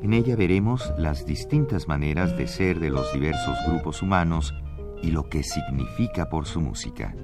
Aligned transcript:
En 0.00 0.12
ella 0.12 0.36
veremos 0.36 0.92
las 0.96 1.26
distintas 1.26 1.88
maneras 1.88 2.36
de 2.36 2.46
ser 2.46 2.78
de 2.78 2.90
los 2.90 3.12
diversos 3.12 3.56
grupos 3.66 4.00
humanos 4.00 4.54
y 5.02 5.10
lo 5.10 5.28
que 5.28 5.42
significa 5.42 6.28
por 6.28 6.46
su 6.46 6.60
música. 6.60 7.14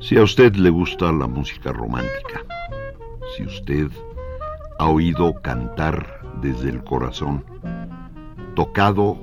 Si 0.00 0.16
a 0.16 0.22
usted 0.22 0.54
le 0.54 0.70
gusta 0.70 1.12
la 1.12 1.26
música 1.26 1.70
romántica, 1.70 2.42
si 3.36 3.44
usted 3.44 3.90
ha 4.78 4.88
oído 4.88 5.34
cantar 5.42 6.22
desde 6.40 6.70
el 6.70 6.82
corazón, 6.82 7.44
tocado 8.54 9.22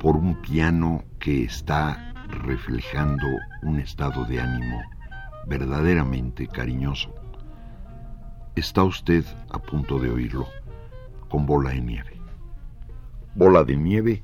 por 0.00 0.16
un 0.16 0.40
piano 0.40 1.04
que 1.18 1.44
está 1.44 2.11
reflejando 2.32 3.26
un 3.62 3.78
estado 3.78 4.24
de 4.24 4.40
ánimo 4.40 4.82
verdaderamente 5.46 6.48
cariñoso, 6.48 7.14
está 8.56 8.82
usted 8.82 9.24
a 9.50 9.58
punto 9.58 9.98
de 9.98 10.10
oírlo 10.10 10.48
con 11.28 11.46
Bola 11.46 11.70
de 11.70 11.80
Nieve. 11.80 12.20
Bola 13.34 13.64
de 13.64 13.76
Nieve, 13.76 14.22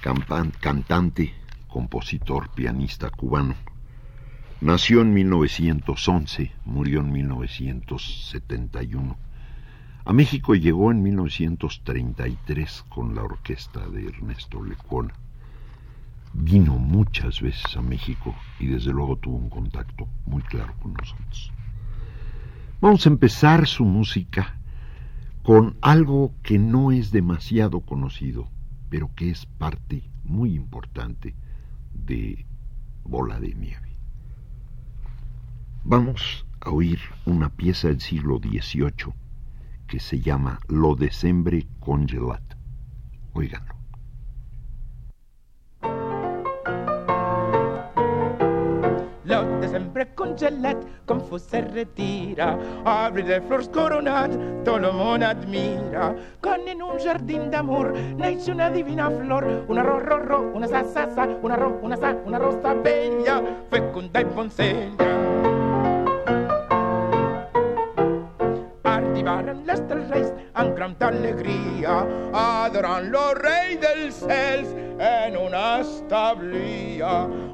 cantante, 0.00 1.34
compositor, 1.68 2.50
pianista 2.50 3.10
cubano. 3.10 3.54
Nació 4.60 5.02
en 5.02 5.14
1911, 5.14 6.52
murió 6.64 7.00
en 7.00 7.12
1971. 7.12 9.16
A 10.04 10.12
México 10.12 10.54
llegó 10.54 10.90
en 10.90 11.02
1933 11.02 12.84
con 12.88 13.14
la 13.14 13.22
orquesta 13.22 13.88
de 13.88 14.06
Ernesto 14.06 14.62
Lecuona. 14.62 15.14
Vino 16.32 16.78
muchas 16.78 17.40
veces 17.40 17.76
a 17.76 17.82
México 17.82 18.34
y 18.58 18.66
desde 18.66 18.92
luego 18.92 19.16
tuvo 19.16 19.36
un 19.36 19.50
contacto 19.50 20.08
muy 20.26 20.42
claro 20.42 20.74
con 20.80 20.94
nosotros. 20.94 21.52
Vamos 22.80 23.04
a 23.04 23.10
empezar 23.10 23.66
su 23.66 23.84
música 23.84 24.56
con 25.42 25.76
algo 25.80 26.34
que 26.42 26.58
no 26.58 26.92
es 26.92 27.10
demasiado 27.10 27.80
conocido, 27.80 28.48
pero 28.88 29.10
que 29.14 29.30
es 29.30 29.46
parte 29.46 30.02
muy 30.24 30.54
importante 30.54 31.34
de 31.92 32.46
Bola 33.04 33.40
de 33.40 33.54
Nieve. 33.54 33.90
Vamos 35.84 36.46
a 36.60 36.70
oír 36.70 37.00
una 37.26 37.48
pieza 37.48 37.88
del 37.88 38.00
siglo 38.00 38.38
XVIII 38.38 39.12
que 39.86 39.98
se 39.98 40.20
llama 40.20 40.60
Lo 40.68 40.94
de 40.94 41.10
sempre 41.10 41.66
congelat. 41.80 42.42
Óiganlo. 43.32 43.79
Lo 49.30 49.44
de 49.60 49.68
sempre 49.68 50.08
congelat, 50.18 50.80
com 51.06 51.20
fos 51.22 51.44
se 51.46 51.60
retira, 51.62 52.48
arbre 52.84 53.22
de 53.22 53.38
flors 53.46 53.68
coronat, 53.70 54.34
tot 54.66 54.82
el 54.82 54.90
món 54.98 55.22
admira. 55.22 56.08
Quan 56.42 56.66
en 56.66 56.82
un 56.82 56.98
jardí 56.98 57.38
d'amor 57.52 57.92
neix 58.18 58.50
una 58.50 58.72
divina 58.74 59.06
flor, 59.20 59.46
una 59.68 59.86
ro, 59.86 60.00
ro, 60.00 60.18
ro, 60.26 60.42
una 60.50 60.66
sa, 60.66 60.82
sa, 60.82 61.06
sa, 61.14 61.30
una 61.46 61.62
ro, 61.62 61.76
una 61.80 61.96
sa, 61.96 62.16
una 62.26 62.42
rosa 62.42 62.74
bella, 62.74 63.38
fecunda 63.70 64.26
i 64.26 64.30
poncella. 64.34 65.59
Arribaren 69.20 69.58
les 69.68 69.80
tres 69.84 70.06
reis 70.08 70.28
amb 70.56 70.72
gran 70.76 70.94
alegria, 71.04 71.96
adorant 72.32 73.10
lo 73.12 73.34
rei 73.36 73.74
dels 73.82 74.16
cels 74.16 74.70
en 74.96 75.36
una 75.36 75.80
establia, 75.82 77.10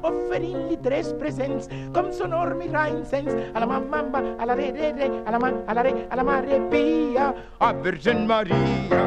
oferint-li 0.07 0.77
tres 0.85 1.11
presents 1.19 1.67
com 1.91 2.07
sonor 2.15 2.53
mirall 2.55 3.01
incens 3.01 3.35
a 3.51 3.59
la 3.59 3.67
mamamba, 3.67 4.23
a 4.39 4.47
la 4.47 4.55
re, 4.55 4.71
re, 4.77 4.93
re, 4.95 5.09
a 5.25 5.35
la 5.35 5.41
ma, 5.43 5.51
a 5.67 5.75
la 5.75 5.83
re, 5.83 5.93
a 6.07 6.15
la 6.15 6.23
mare 6.23 6.61
pia, 6.71 7.33
a 7.59 7.73
Virgen 7.73 8.25
Maria. 8.27 9.03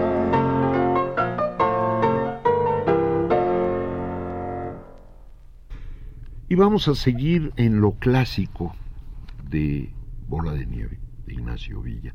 Y 6.47 6.57
vamos 6.57 6.89
a 6.89 6.95
seguir 6.95 7.55
en 7.57 7.81
lo 7.81 7.93
clásico 7.93 8.75
de 9.49 9.95
Bola 10.27 10.53
de 10.53 10.67
Nieve, 10.67 11.01
de 11.25 11.33
Ignacio 11.33 11.81
Villa. 11.81 12.13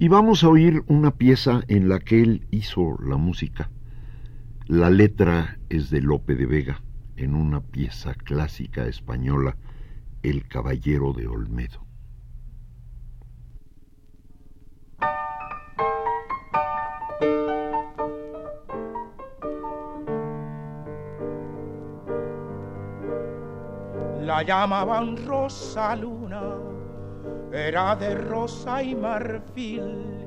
Y 0.00 0.08
vamos 0.08 0.44
a 0.44 0.48
oír 0.48 0.82
una 0.86 1.10
pieza 1.10 1.60
en 1.68 1.90
la 1.90 1.98
que 1.98 2.22
él 2.22 2.46
hizo 2.50 2.96
la 3.04 3.18
música. 3.18 3.68
La 4.64 4.88
letra 4.88 5.58
es 5.68 5.90
de 5.90 6.00
Lope 6.00 6.36
de 6.36 6.46
Vega, 6.46 6.80
en 7.16 7.34
una 7.34 7.60
pieza 7.60 8.14
clásica 8.14 8.86
española, 8.86 9.58
El 10.22 10.48
Caballero 10.48 11.12
de 11.12 11.26
Olmedo. 11.28 11.84
La 24.22 24.42
llamaban 24.46 25.26
Rosa 25.26 25.94
Luna, 25.94 26.54
era 27.52 27.96
de 27.96 28.14
rosa 28.14 28.82
y 28.82 28.94
marfil, 28.94 30.26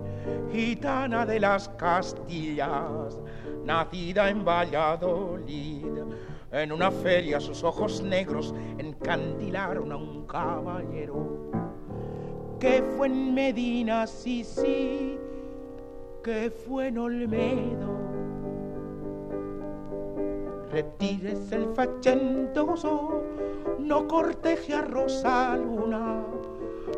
gitana 0.51 1.25
de 1.25 1.39
las 1.39 1.69
Castillas, 1.69 3.19
nacida 3.65 4.29
en 4.29 4.43
Valladolid. 4.43 5.85
En 6.51 6.71
una 6.71 6.91
feria 6.91 7.39
sus 7.39 7.63
ojos 7.63 8.01
negros 8.01 8.53
encandilaron 8.77 9.91
a 9.91 9.95
un 9.95 10.25
caballero 10.27 11.51
que 12.59 12.81
fue 12.95 13.07
en 13.07 13.33
Medina, 13.33 14.07
sí, 14.07 14.43
sí, 14.43 15.17
que 16.23 16.49
fue 16.49 16.87
en 16.87 16.97
Olmedo. 16.97 17.93
Retírese 20.71 21.55
el 21.55 21.73
fachentoso, 21.75 23.21
no 23.79 24.07
corteje 24.07 24.73
a 24.75 24.81
Rosa 24.81 25.57
Luna. 25.57 26.23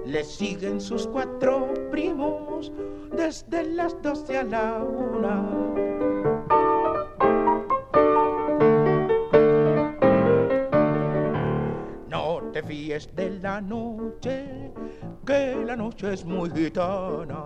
Le 0.05 0.23
siguen 0.23 0.79
sus 0.79 1.07
cuatro 1.07 1.73
primos 1.89 2.71
desde 3.11 3.63
las 3.71 3.99
doce 4.03 4.37
a 4.37 4.43
la 4.43 4.83
una. 4.83 5.41
No 12.07 12.39
te 12.53 12.61
fíes 12.61 13.13
de 13.15 13.31
la 13.39 13.59
noche, 13.59 14.71
que 15.25 15.55
la 15.65 15.75
noche 15.75 16.13
es 16.13 16.23
muy 16.23 16.51
gitana. 16.51 17.43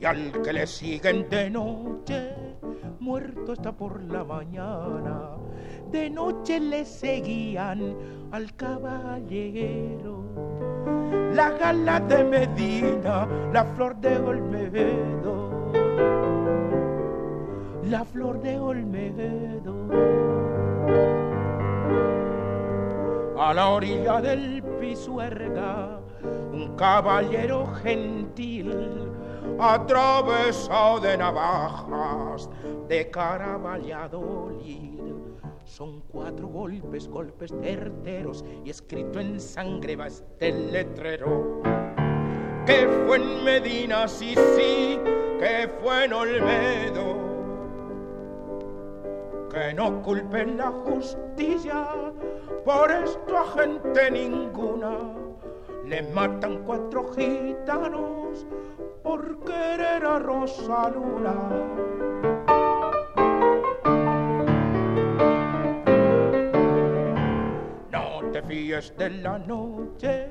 Y 0.00 0.04
al 0.06 0.42
que 0.42 0.52
le 0.54 0.66
siguen 0.66 1.28
de 1.28 1.50
noche, 1.50 2.34
muerto 3.00 3.52
está 3.52 3.70
por 3.70 4.02
la 4.02 4.24
mañana. 4.24 5.36
De 5.90 6.08
noche 6.08 6.58
le 6.58 6.84
seguían 6.86 7.96
al 8.32 8.54
caballero. 8.56 10.15
La 11.36 11.50
gala 11.50 12.00
de 12.00 12.24
Medina, 12.24 13.28
la 13.52 13.62
flor 13.74 13.94
de 13.96 14.16
Olmedo. 14.16 15.34
La 17.90 18.06
flor 18.06 18.40
de 18.40 18.58
Olmedo. 18.58 19.74
A 23.38 23.52
la 23.52 23.68
orilla 23.68 24.22
del 24.22 24.62
Pisuerga, 24.80 26.00
un 26.54 26.74
caballero 26.74 27.66
gentil, 27.82 28.72
atravesado 29.60 31.00
de 31.00 31.18
navajas, 31.18 32.48
de 32.88 33.10
cara 33.10 33.58
Valladolid. 33.58 35.25
Son 35.66 36.00
cuatro 36.08 36.48
golpes, 36.48 37.08
golpes 37.08 37.52
certeros, 37.60 38.44
y 38.64 38.70
escrito 38.70 39.20
en 39.20 39.38
sangre 39.38 39.96
va 39.96 40.06
este 40.06 40.52
letrero. 40.52 41.60
Que 42.64 42.88
fue 43.06 43.16
en 43.18 43.44
Medina, 43.44 44.08
sí, 44.08 44.34
sí, 44.56 44.98
que 45.38 45.68
fue 45.82 46.04
en 46.04 46.12
Olmedo 46.12 47.26
que 49.56 49.72
no 49.72 50.02
culpen 50.02 50.58
la 50.58 50.70
justicia, 50.70 51.86
por 52.64 52.90
esto 52.90 53.38
a 53.38 53.46
gente 53.58 54.10
ninguna 54.10 54.98
le 55.86 56.02
matan 56.02 56.62
cuatro 56.64 57.10
gitanos 57.14 58.44
por 59.02 59.38
querer 59.44 60.04
a 60.04 60.18
Rosaluna. 60.18 61.32
No 61.32 62.05
te 68.36 68.42
fíes 68.42 68.92
de 68.98 69.08
la 69.08 69.38
noche, 69.38 70.28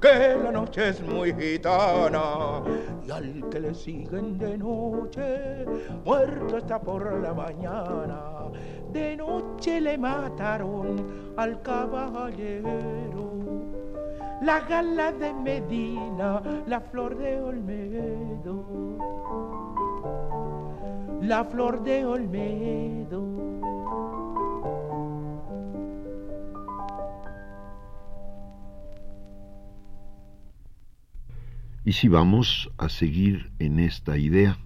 que 0.00 0.36
la 0.42 0.50
noche 0.50 0.88
es 0.88 1.02
muy 1.02 1.34
gitana 1.34 2.62
y 3.06 3.10
al 3.10 3.46
que 3.50 3.60
le 3.60 3.74
siguen 3.74 4.38
de 4.38 4.56
noche, 4.56 5.66
muerto 6.04 6.56
está 6.56 6.80
por 6.80 7.20
la 7.20 7.34
mañana. 7.34 8.48
De 8.90 9.16
noche 9.16 9.82
le 9.82 9.98
mataron 9.98 11.34
al 11.36 11.60
caballero, 11.60 13.32
la 14.40 14.60
gala 14.60 15.12
de 15.12 15.34
Medina, 15.34 16.42
la 16.66 16.80
flor 16.80 17.18
de 17.18 17.38
Olmedo, 17.38 18.64
la 21.20 21.44
flor 21.44 21.82
de 21.82 22.06
Olmedo. 22.06 23.45
Y 31.86 31.92
si 31.92 32.08
vamos 32.08 32.68
a 32.78 32.88
seguir 32.88 33.52
en 33.60 33.78
esta 33.78 34.18
idea, 34.18 34.58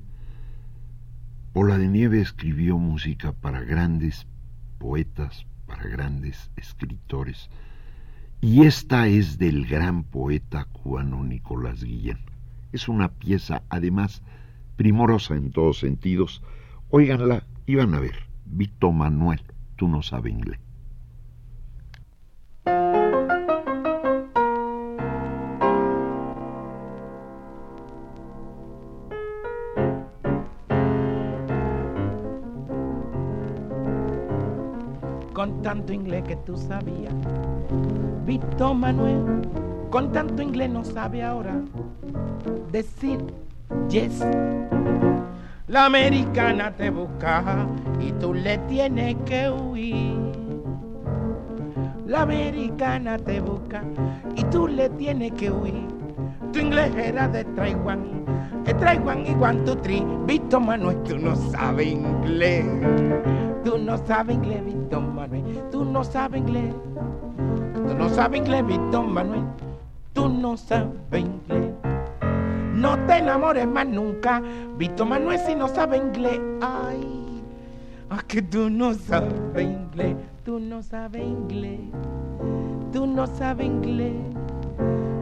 Pola 1.53 1.77
de 1.77 1.87
Nieve 1.87 2.19
escribió 2.19 2.79
música 2.79 3.33
para 3.33 3.61
grandes 3.61 4.27
poetas, 4.79 5.45
para 5.67 5.83
grandes 5.83 6.51
escritores, 6.57 7.51
y 8.41 8.63
esta 8.63 9.07
es 9.07 9.37
del 9.37 9.67
gran 9.67 10.05
poeta 10.05 10.65
cubano 10.65 11.23
Nicolás 11.23 11.85
Guillén. 11.85 12.21
Es 12.73 12.89
una 12.89 13.11
pieza, 13.11 13.65
además, 13.69 14.23
primorosa 14.77 15.35
en 15.35 15.51
todos 15.51 15.79
sentidos. 15.79 16.43
Óiganla 16.89 17.45
y 17.67 17.75
van 17.75 17.93
a 17.93 18.01
ver. 18.01 18.17
Vito 18.47 18.93
Manuel, 18.93 19.43
tú 19.77 19.89
no 19.89 20.01
sabes 20.01 20.33
inglés. 20.33 20.70
Tanto 35.71 35.93
inglés 35.93 36.25
que 36.25 36.35
tú 36.35 36.57
sabías. 36.57 37.15
Vito 38.27 38.75
Manuel, 38.75 39.23
con 39.89 40.11
tanto 40.11 40.43
inglés 40.43 40.69
no 40.69 40.83
sabe 40.83 41.23
ahora 41.23 41.61
decir 42.73 43.21
yes. 43.89 44.19
La 45.69 45.85
americana 45.85 46.73
te 46.73 46.91
busca 46.91 47.69
y 48.01 48.11
tú 48.15 48.35
le 48.35 48.59
tienes 48.67 49.15
que 49.25 49.49
huir. 49.49 50.19
La 52.05 52.23
americana 52.23 53.17
te 53.17 53.41
busca 53.41 53.85
y 54.35 54.43
tú 54.47 54.67
le 54.67 54.89
tienes 54.91 55.31
que 55.35 55.53
huir. 55.53 55.87
Tu 56.53 56.59
inglés 56.59 56.93
era 56.97 57.29
de 57.29 57.45
Taiwán, 57.45 58.25
que 58.65 58.75
Taiwán 58.75 59.25
y 59.25 59.77
three. 59.83 60.05
Vito 60.27 60.59
Manuel, 60.59 61.01
tú 61.05 61.17
no 61.17 61.37
sabes 61.37 61.87
inglés. 61.87 62.67
Tú 63.71 63.79
no 63.79 63.97
sabes 63.99 64.35
inglés, 64.35 64.65
Vito 64.65 65.01
Manuel. 65.01 65.45
Tú 65.71 65.85
no 65.85 66.03
sabes 66.03 66.41
inglés. 66.41 66.75
Tú 67.87 67.95
no 67.95 68.09
sabes 68.09 68.41
inglés, 68.41 68.67
Vito 68.67 69.01
Manuel. 69.05 69.45
Tú 70.13 70.29
no 70.29 70.57
sabes 70.57 70.91
inglés. 71.13 71.71
No 72.75 72.99
te 73.07 73.19
enamores 73.19 73.69
más 73.69 73.87
nunca, 73.87 74.43
Vito 74.77 75.07
Manuel, 75.07 75.39
si 75.39 75.55
no 75.55 75.69
sabes 75.69 76.03
inglés. 76.03 76.41
Ay, 76.61 77.45
ah, 78.11 78.21
que 78.27 78.43
tú 78.43 78.69
no 78.69 78.93
sabes 78.93 79.63
inglés. 79.63 80.17
Tú 80.45 80.59
no 80.59 80.83
sabes 80.83 81.23
inglés. 81.23 81.79
Tú 82.93 83.07
no 83.07 83.25
sabes 83.29 83.67
inglés. 83.67 84.17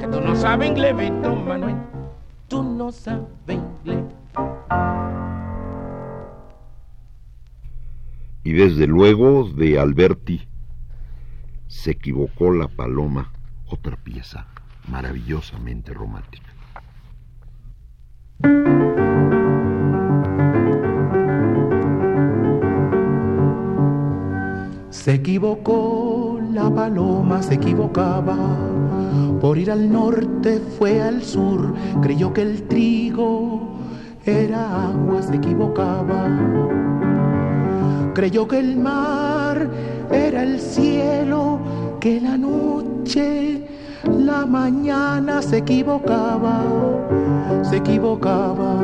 Que 0.01 0.07
tú 0.07 0.23
no 0.23 0.35
sabes 0.35 0.71
inglés, 0.71 0.97
Vito 0.97 1.37
Manuel. 1.37 1.77
Tú 2.49 2.63
no 2.63 2.93
sabes 2.93 3.27
inglés. 3.47 4.05
Y 8.45 8.53
desde 8.53 8.87
luego 8.87 9.49
de 9.49 9.79
Alberti 9.79 10.49
se 11.67 11.91
equivocó 11.93 12.53
la 12.53 12.69
paloma, 12.69 13.33
otra 13.67 13.97
pieza 13.97 14.47
maravillosamente 14.89 15.93
romántica. 15.93 16.49
Se 24.91 25.15
equivocó 25.15 26.41
la 26.53 26.75
paloma, 26.75 27.43
se 27.43 27.55
equivocaba. 27.55 28.37
Por 29.41 29.59
ir 29.59 29.71
al 29.71 29.91
norte 29.91 30.61
fue 30.79 31.01
al 31.01 31.23
sur, 31.23 31.75
creyó 32.03 32.33
que 32.33 32.43
el 32.43 32.63
trigo 32.65 33.77
era 34.25 34.91
agua, 34.91 35.23
se 35.23 35.37
equivocaba. 35.37 37.08
Creyó 38.19 38.49
que 38.49 38.59
el 38.59 38.77
mar 38.77 39.71
era 40.11 40.43
el 40.43 40.59
cielo, 40.59 41.61
que 42.01 42.21
la 42.21 42.37
noche, 42.37 43.65
la 44.03 44.45
mañana 44.45 45.41
se 45.41 45.59
equivocaba, 45.59 46.65
se 47.63 47.77
equivocaba. 47.77 48.83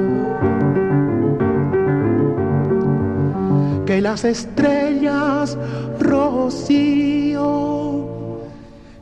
Que 3.85 4.01
las 4.01 4.25
estrellas 4.25 5.59
rocío, 5.99 7.43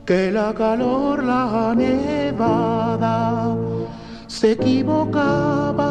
que 0.07 0.33
la 0.33 0.55
calor, 0.55 1.23
la 1.25 1.75
nevada, 1.77 3.55
se 4.29 4.53
equivocaba, 4.53 5.85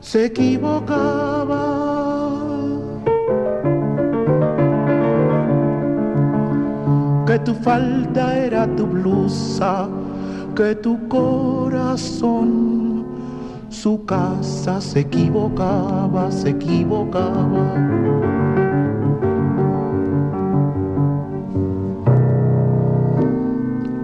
se 0.00 0.24
equivocaba. 0.24 1.83
Que 7.34 7.40
tu 7.40 7.54
falda 7.54 8.38
era 8.38 8.64
tu 8.76 8.86
blusa, 8.86 9.88
que 10.54 10.76
tu 10.76 11.08
corazón, 11.08 13.04
su 13.70 14.04
casa 14.04 14.80
se 14.80 15.00
equivocaba, 15.00 16.30
se 16.30 16.50
equivocaba. 16.50 17.74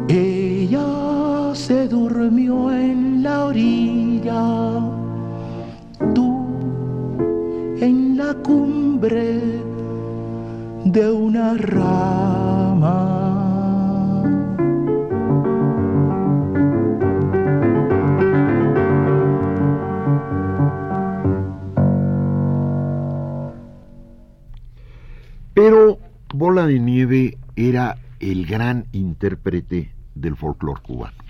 Ella 0.09 1.55
se 1.55 1.87
durmió 1.87 2.73
en 2.73 3.23
la 3.23 3.45
orilla, 3.45 4.81
tú 6.17 6.49
en 7.81 8.17
la 8.17 8.35
cumbre 8.43 9.41
de 10.85 11.13
una 11.13 11.55
rama. 11.55 13.20
Bola 26.41 26.67
de 26.67 26.81
Nieve 26.81 27.37
era 27.55 27.99
el 28.19 28.47
gran 28.47 28.87
intérprete 28.93 29.93
del 30.15 30.37
folclore 30.37 30.81
cubano. 30.81 31.23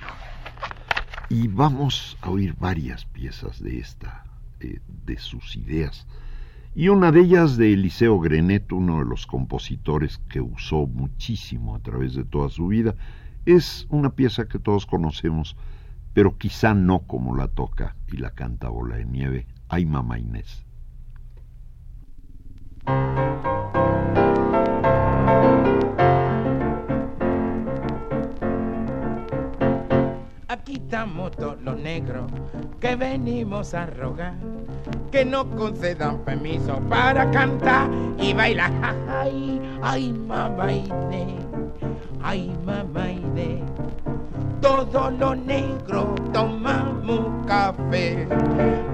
Y 1.28 1.48
vamos 1.48 2.16
a 2.20 2.30
oír 2.30 2.54
varias 2.60 3.06
piezas 3.06 3.60
de 3.60 3.80
esta, 3.80 4.22
eh, 4.60 4.78
de 5.04 5.18
sus 5.18 5.56
ideas. 5.56 6.06
Y 6.76 6.90
una 6.90 7.10
de 7.10 7.22
ellas 7.22 7.56
de 7.56 7.72
Eliseo 7.72 8.20
Grenet, 8.20 8.70
uno 8.70 9.00
de 9.00 9.04
los 9.04 9.26
compositores 9.26 10.18
que 10.28 10.40
usó 10.40 10.86
muchísimo 10.86 11.74
a 11.74 11.80
través 11.80 12.14
de 12.14 12.22
toda 12.22 12.48
su 12.48 12.68
vida, 12.68 12.94
es 13.46 13.88
una 13.90 14.10
pieza 14.10 14.46
que 14.46 14.60
todos 14.60 14.86
conocemos, 14.86 15.56
pero 16.14 16.38
quizá 16.38 16.72
no 16.72 17.00
como 17.00 17.34
la 17.34 17.48
toca 17.48 17.96
y 18.12 18.18
la 18.18 18.30
canta 18.30 18.68
Bola 18.68 18.98
de 18.98 19.06
Nieve, 19.06 19.48
Ay 19.68 19.86
Mamá 19.86 20.20
Inés. 20.20 20.64
Estamos 30.90 31.30
todos 31.36 31.62
los 31.62 31.78
negros 31.78 32.28
que 32.80 32.96
venimos 32.96 33.74
a 33.74 33.86
rogar 33.86 34.34
que 35.12 35.24
no 35.24 35.48
concedan 35.50 36.18
permiso 36.24 36.80
para 36.88 37.30
cantar 37.30 37.88
y 38.18 38.34
bailar. 38.34 38.72
Ay, 39.08 39.62
ay, 39.82 40.12
mamá 40.12 40.64
ay, 42.24 42.52
mamá 42.66 43.08
Inés. 43.08 43.62
Todos 44.60 45.12
los 45.12 45.38
negros 45.38 46.06
tomamos 46.32 47.46
café. 47.46 48.26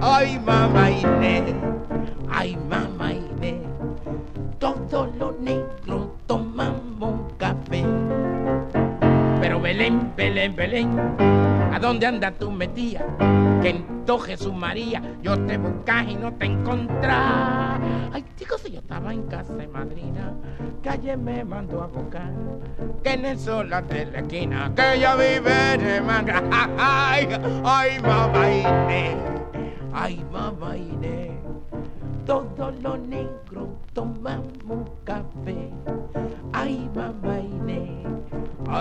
Ay, 0.02 0.38
mamá 0.40 0.90
ay, 2.30 2.58
mamá 2.68 3.14
Inés. 3.14 3.62
Todos 4.58 5.16
los 5.16 5.40
negros 5.40 6.08
tomamos. 6.26 7.25
Pero 9.46 9.60
Belén, 9.60 10.12
Belén, 10.16 10.56
Belén, 10.56 10.98
¿a 11.72 11.78
dónde 11.78 12.04
anda 12.04 12.32
tu 12.32 12.50
metía? 12.50 13.06
Que 13.62 13.70
en 13.70 14.04
todo 14.04 14.18
Jesús 14.18 14.52
María 14.52 15.00
yo 15.22 15.38
te 15.46 15.56
buscas 15.56 16.08
y 16.08 16.16
no 16.16 16.32
te 16.32 16.46
encontrás. 16.46 17.78
Ay, 18.12 18.24
chicos, 18.34 18.60
si 18.62 18.72
yo 18.72 18.80
estaba 18.80 19.14
en 19.14 19.22
casa 19.28 19.54
de 19.54 19.68
madrina, 19.68 20.34
que 20.82 20.88
ayer 20.88 21.16
me 21.16 21.44
mandó 21.44 21.80
a 21.80 21.86
buscar, 21.86 22.32
que 23.04 23.12
en 23.12 23.24
el 23.24 23.38
sol 23.38 23.70
de 23.88 24.06
la 24.06 24.18
esquina, 24.18 24.72
que 24.74 24.94
ella 24.94 25.14
vive 25.14 25.78
de 25.78 26.00
manga. 26.00 26.42
Ay, 26.76 27.28
ay, 27.64 28.00
mamá 28.00 28.48
ay, 29.92 30.24
mamá 30.32 30.76
Inés 30.76 31.36
todos 32.26 32.74
los 32.82 32.98
negros 32.98 33.68
tomamos 33.92 34.90
café. 35.04 35.70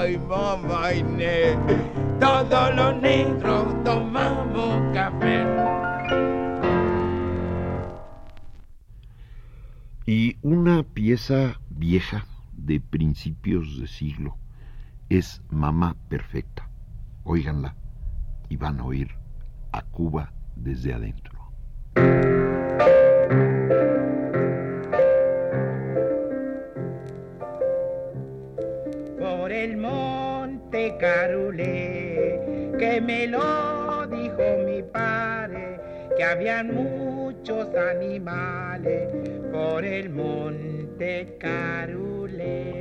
Ay, 0.05 0.19
mamá 0.19 0.93
Inés, 0.93 1.57
todos 2.19 2.75
los 2.75 3.01
negros 3.01 3.83
tomamos 3.83 4.93
café. 4.93 5.43
Y 10.05 10.37
una 10.43 10.83
pieza 10.83 11.59
vieja 11.71 12.23
de 12.53 12.79
principios 12.79 13.79
de 13.79 13.87
siglo 13.87 14.37
es 15.09 15.41
Mamá 15.49 15.95
Perfecta. 16.07 16.69
Óiganla 17.23 17.75
y 18.47 18.57
van 18.57 18.81
a 18.81 18.83
oír 18.83 19.09
a 19.71 19.81
Cuba 19.81 20.31
desde 20.55 20.93
adentro. 20.93 21.33
Monte 30.95 30.97
Carulé, 30.97 32.39
que 32.79 33.01
me 33.01 33.27
lo 33.27 34.07
dijo 34.07 34.43
mi 34.65 34.81
padre, 34.81 35.79
que 36.17 36.23
habían 36.23 36.73
muchos 36.73 37.67
animales 37.75 39.09
por 39.51 39.83
el 39.83 40.09
monte 40.09 41.37
Carulé. 41.39 42.73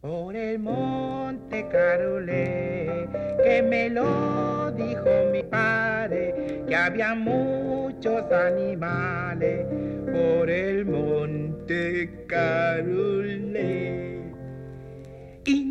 Por 0.00 0.36
el 0.36 0.58
monte 0.60 1.66
Carulé, 1.70 3.08
que 3.42 3.62
me 3.62 3.90
lo 3.90 4.70
dijo 4.72 5.10
mi 5.32 5.42
padre, 5.42 6.62
que 6.68 6.76
había 6.76 7.14
muchos 7.14 8.30
animales 8.30 9.66
por 10.12 10.48
el 10.48 10.86
monte 10.86 12.24
Carulé. 12.28 14.07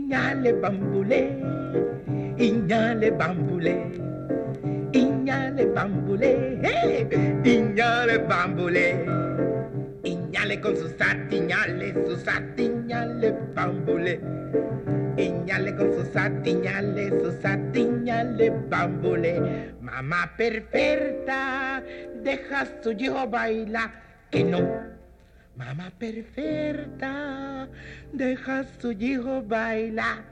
Iñale 0.08 0.54
bambulé, 0.54 1.38
iñale 2.38 3.12
bambulé, 3.12 3.92
iñale 4.94 5.66
bambulé, 5.66 6.58
hey, 6.64 7.10
iñale 7.44 8.18
bambulé. 8.20 9.06
Iñale 10.04 10.62
con 10.62 10.78
sus 10.78 10.94
atiñales, 11.02 11.94
sus 12.08 12.26
atiñales 12.26 13.34
bambulé. 13.54 14.22
Iñale 15.18 15.76
con 15.76 15.94
sus 15.94 16.16
atiñales, 16.16 17.14
sus 17.22 17.44
atiñales 17.44 18.54
bambulé. 18.70 19.74
Mamá 19.82 20.32
perfecta, 20.38 21.84
deja 22.24 22.62
a 22.62 22.82
su 22.82 22.92
hijo 22.94 23.28
bailar, 23.28 23.92
que 24.32 24.46
no. 24.46 24.97
Mamá 25.58 25.92
perfecta, 25.98 27.68
deja 28.14 28.60
a 28.60 28.64
su 28.80 28.92
hijo 28.92 29.42
bailar. 29.42 30.24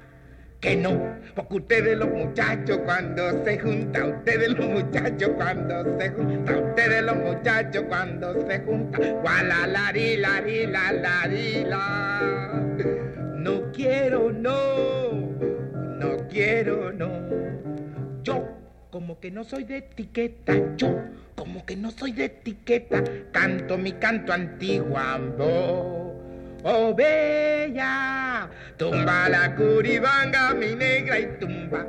Que 0.61 0.75
no, 0.75 1.17
porque 1.33 1.55
ustedes 1.55 1.97
los 1.97 2.09
muchachos 2.09 2.77
cuando 2.85 3.43
se 3.43 3.57
juntan, 3.57 4.17
ustedes 4.17 4.49
los 4.49 4.67
muchachos 4.67 5.31
cuando 5.35 5.99
se 5.99 6.09
juntan, 6.11 6.63
ustedes 6.65 7.01
los 7.01 7.15
muchachos 7.17 7.83
cuando 7.87 8.47
se 8.47 8.59
juntan, 8.59 9.21
guala 9.21 9.65
la 9.65 9.91
ri 9.91 10.17
la 10.17 10.41
ri 10.41 10.67
la 10.67 10.91
la 10.91 11.23
ri 11.23 11.63
la. 11.65 12.61
No 13.35 13.71
quiero 13.71 14.31
no, 14.31 15.11
no 15.97 16.27
quiero 16.29 16.93
no. 16.93 17.09
Yo 18.21 18.54
como 18.95 19.19
que 19.19 19.29
no 19.29 19.43
soy 19.43 19.65
de 19.65 19.79
etiqueta, 19.79 20.53
yo 20.77 20.87
como 21.35 21.65
que 21.65 21.75
no 21.75 21.91
soy 21.91 22.13
de 22.13 22.23
etiqueta, 22.25 23.03
canto 23.33 23.77
mi 23.77 23.91
canto 23.91 24.31
antiguo. 24.31 26.15
Oh 26.63 26.95
bella, 26.95 28.49
tumba 28.77 29.27
la 29.27 29.53
curibanga 29.53 30.53
mi 30.53 30.75
negra 30.75 31.19
y 31.19 31.25
tumba. 31.41 31.85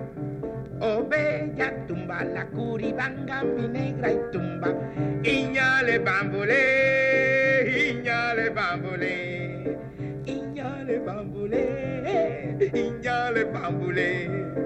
Oh 0.81 1.07
bella, 1.09 1.87
tumba 1.87 2.25
la 2.25 2.45
curibanga 2.49 3.45
mi 3.45 3.69
negra 3.69 4.11
y 4.11 4.19
tumba. 4.33 4.75
Iñale 5.23 6.01
bambulé, 6.01 7.89
iñale 7.89 8.51
bambulé. 8.51 9.79
Iñale 10.27 10.99
bambulé, 10.99 12.59
iñale 12.75 13.45
bambulé. 13.45 14.66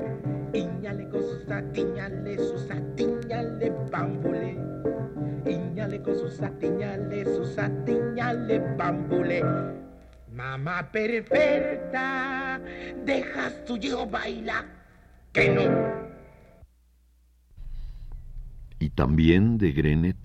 Iñale 0.91 1.09
con 1.09 1.23
sus 1.23 1.49
atiñales, 1.49 2.49
sus 2.49 2.69
atiñales 2.69 3.73
bambulé. 3.93 4.59
Iñale 5.47 6.03
con 6.03 6.19
sus 6.19 6.43
atiñales, 6.43 7.29
sus 7.29 7.57
atiñales 7.59 8.61
bambulé. 8.77 9.45
Mamá 10.33 10.91
perfecta, 10.91 12.61
deja 13.05 13.65
tu 13.65 13.77
hijo 13.77 14.05
bailar, 14.05 14.65
que 15.33 15.51
no. 15.51 15.63
Y 18.81 18.91
también 18.91 19.59
de 19.59 19.71
Grenet, 19.71 20.19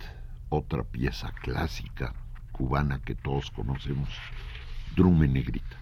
otra 0.50 0.84
pieza 0.84 1.32
clásica 1.44 2.16
cubana 2.52 3.00
que 3.06 3.14
todos 3.14 3.52
conocemos, 3.52 4.10
Drume 4.96 5.28
Negrita. 5.28 5.78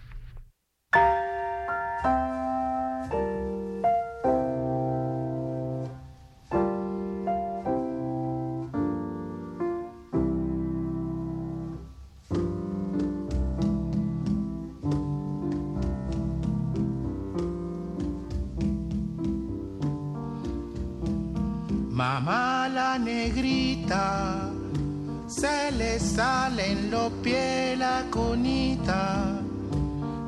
Se 25.44 25.72
le 25.72 26.00
salen 26.00 26.90
los 26.90 27.12
pies 27.22 27.78
la 27.78 28.04
conita 28.10 29.42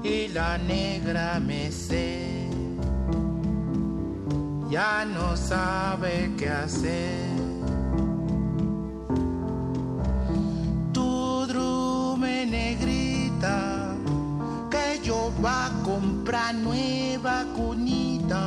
y 0.05 0.29
la 0.29 0.59
negra 0.59 1.41
me 1.41 1.73
sé. 1.73 2.51
Ya 4.69 5.07
no 5.07 5.35
sabe 5.37 6.33
qué 6.37 6.51
hacer. 6.51 7.31
Tu 10.93 11.47
drume 11.47 12.45
negrita, 12.59 13.95
que 14.71 15.01
yo 15.03 15.33
va 15.43 15.67
a 15.67 15.71
comprar 15.83 16.55
nueva 16.55 17.37
cunita, 17.57 18.45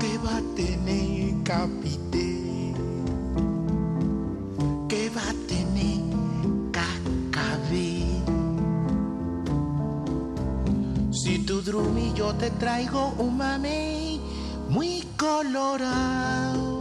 que 0.00 0.18
va 0.18 0.34
a 0.38 0.44
tener 0.56 1.34
capité, 1.44 2.09
Si 11.20 11.40
tu 11.40 11.60
drumi 11.60 12.14
yo 12.14 12.32
te 12.32 12.48
traigo 12.52 13.12
un 13.18 13.36
mamey 13.36 14.18
muy 14.70 15.06
colorado. 15.18 16.80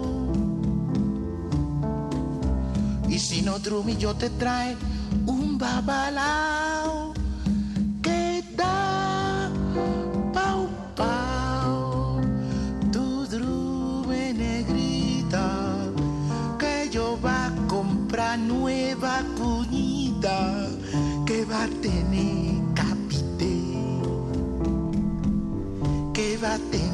Y 3.09 3.19
si 3.19 3.41
no 3.41 3.59
drumi 3.59 3.97
yo 3.97 4.15
te 4.15 4.29
trae 4.29 4.77
un 5.25 5.57
babalao 5.57 6.58
que 26.39 26.45
va 26.45 26.88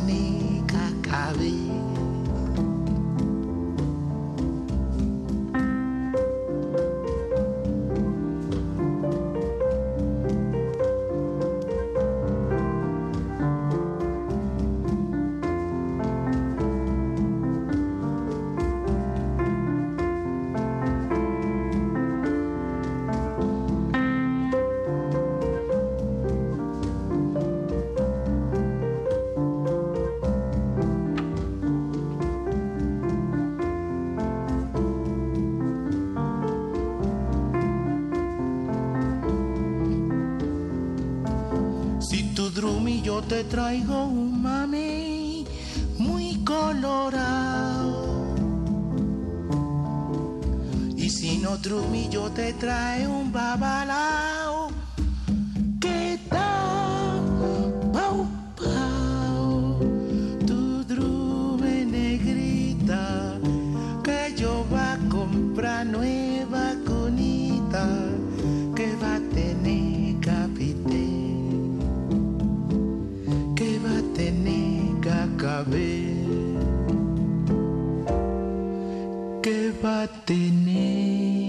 que 79.46 79.72
va 79.84 80.02
a 80.02 80.08
tener. 80.25 81.46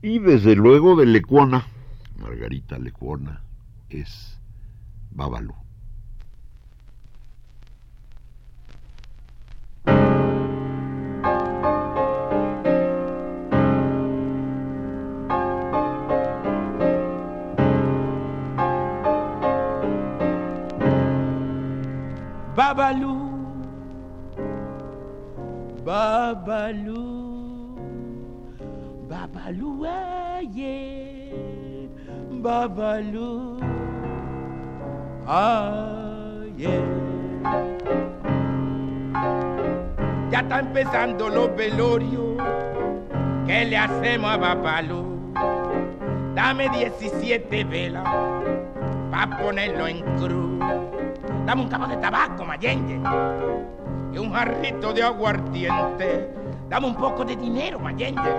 Y 0.00 0.18
desde 0.20 0.54
luego 0.54 0.94
de 0.96 1.06
Lecuona, 1.06 1.66
Margarita 2.18 2.78
Lecuona, 2.78 3.42
es. 3.90 4.38
Babalú, 5.10 5.54
17 47.30 47.64
velas, 47.64 48.02
pa' 49.12 49.38
ponerlo 49.38 49.86
en 49.86 50.02
cruz 50.18 50.58
Dame 51.46 51.62
un 51.62 51.68
cabo 51.68 51.86
de 51.86 51.96
tabaco, 51.98 52.44
Mayenge. 52.44 53.00
Y 54.12 54.18
un 54.18 54.32
jarrito 54.32 54.92
de 54.92 55.04
aguardiente. 55.04 56.28
Dame 56.68 56.88
un 56.88 56.96
poco 56.96 57.24
de 57.24 57.36
dinero, 57.36 57.78
Mayenge. 57.78 58.30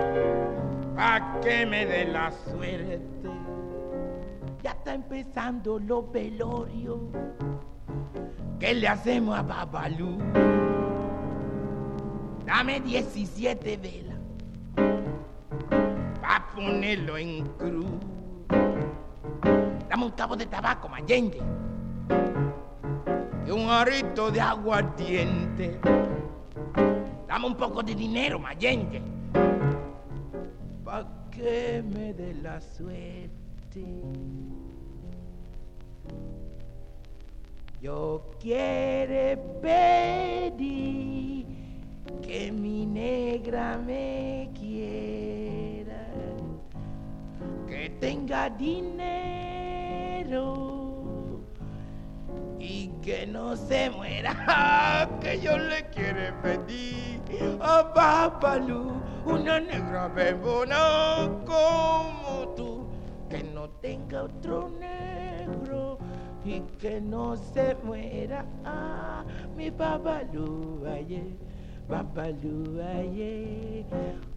Pa' 0.94 1.40
que 1.40 1.64
me 1.64 1.86
dé 1.86 2.04
la 2.04 2.30
suerte. 2.32 3.00
Ya 4.62 4.72
está 4.72 4.92
empezando 4.92 5.78
los 5.78 6.12
velorios. 6.12 6.98
¿Qué 8.60 8.74
le 8.74 8.88
hacemos 8.88 9.38
a 9.38 9.42
Babalú? 9.42 10.18
Dame 12.44 12.80
17 12.80 13.76
velas. 13.78 14.18
Pa' 16.20 16.46
ponerlo 16.54 17.16
en 17.16 17.46
cruz. 17.56 18.21
Dame 19.92 20.06
un 20.06 20.12
cabo 20.12 20.34
de 20.34 20.46
tabaco, 20.46 20.88
Mayenge 20.88 21.38
y 23.46 23.50
un 23.50 23.68
arito 23.68 24.30
de 24.30 24.40
aguardiente. 24.40 25.78
Dame 27.28 27.46
un 27.48 27.54
poco 27.54 27.82
de 27.82 27.94
dinero, 27.94 28.38
Mayenge, 28.38 29.02
pa' 30.82 31.06
que 31.30 31.84
me 31.94 32.14
dé 32.14 32.32
la 32.42 32.58
suerte. 32.58 33.84
Yo 37.82 38.30
quiero 38.40 39.42
pedir 39.60 41.44
que 42.22 42.50
mi 42.50 42.86
negra 42.86 43.76
me 43.76 44.50
quiera, 44.54 46.06
que 47.68 47.90
tenga 48.00 48.48
dinero 48.48 49.51
y 52.58 52.88
que 53.02 53.26
no 53.26 53.54
se 53.54 53.90
muera, 53.90 55.08
que 55.20 55.38
yo 55.40 55.58
le 55.58 55.84
quiero 55.90 56.34
pedir 56.42 57.20
a 57.60 57.82
Babalú, 57.94 58.92
una 59.26 59.60
negra 59.60 60.08
bebona 60.08 61.28
como 61.44 62.48
tú, 62.56 62.86
que 63.28 63.42
no 63.42 63.68
tenga 63.68 64.22
otro 64.22 64.70
negro 64.80 65.98
y 66.44 66.60
que 66.80 67.00
no 67.00 67.36
se 67.36 67.76
muera, 67.82 68.46
ah, 68.64 69.24
mi 69.54 69.70
Babalú, 69.70 70.86
ayer. 70.86 71.52
Babalú, 71.88 72.80
aye, 72.80 73.84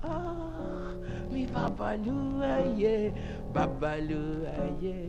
ah, 0.03 0.91
mi 1.31 1.45
Babalú, 1.45 2.41
aye, 2.43 3.13
Babalú, 3.53 4.43
aye, 4.59 5.07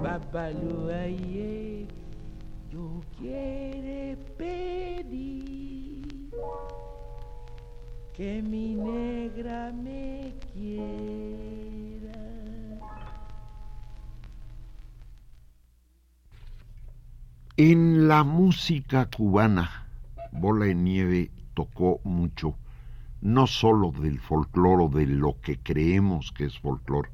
Babalú, 0.00 0.90
aye. 0.90 1.86
Yo 2.70 3.02
quiero 3.18 4.20
pedir 4.36 6.30
que 8.12 8.42
mi 8.42 8.74
negra 8.74 9.72
me 9.72 10.34
quiera. 10.52 11.96
En 17.56 18.06
la 18.06 18.22
música 18.22 19.06
cubana, 19.06 19.86
Bola 20.30 20.66
de 20.66 20.74
Nieve 20.74 21.30
tocó 21.54 22.00
mucho, 22.04 22.54
no 23.22 23.46
solo 23.46 23.92
del 23.92 24.18
folclore 24.18 24.84
o 24.84 24.88
de 24.90 25.06
lo 25.06 25.40
que 25.40 25.58
creemos 25.58 26.32
que 26.32 26.44
es 26.44 26.58
folclore, 26.58 27.08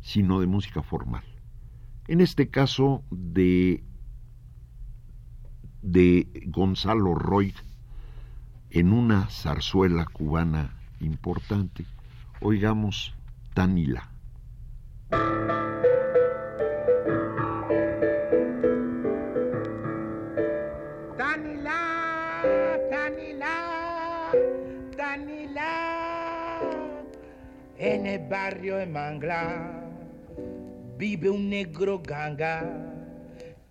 sino 0.00 0.38
de 0.38 0.46
música 0.46 0.82
formal. 0.82 1.24
En 2.08 2.22
este 2.22 2.48
caso, 2.48 3.04
de 3.10 3.84
de 5.82 6.28
Gonzalo 6.46 7.14
Roy 7.14 7.54
en 8.70 8.92
una 8.92 9.28
zarzuela 9.30 10.06
cubana 10.06 10.74
importante. 11.00 11.84
Oigamos 12.40 13.14
Tanila. 13.54 14.10
En 27.80 28.06
el 28.06 28.28
barrio 28.28 28.76
de 28.76 28.86
Mangla 28.86 29.77
vive 30.98 31.30
un 31.30 31.48
negro 31.48 32.02
ganga 32.02 32.66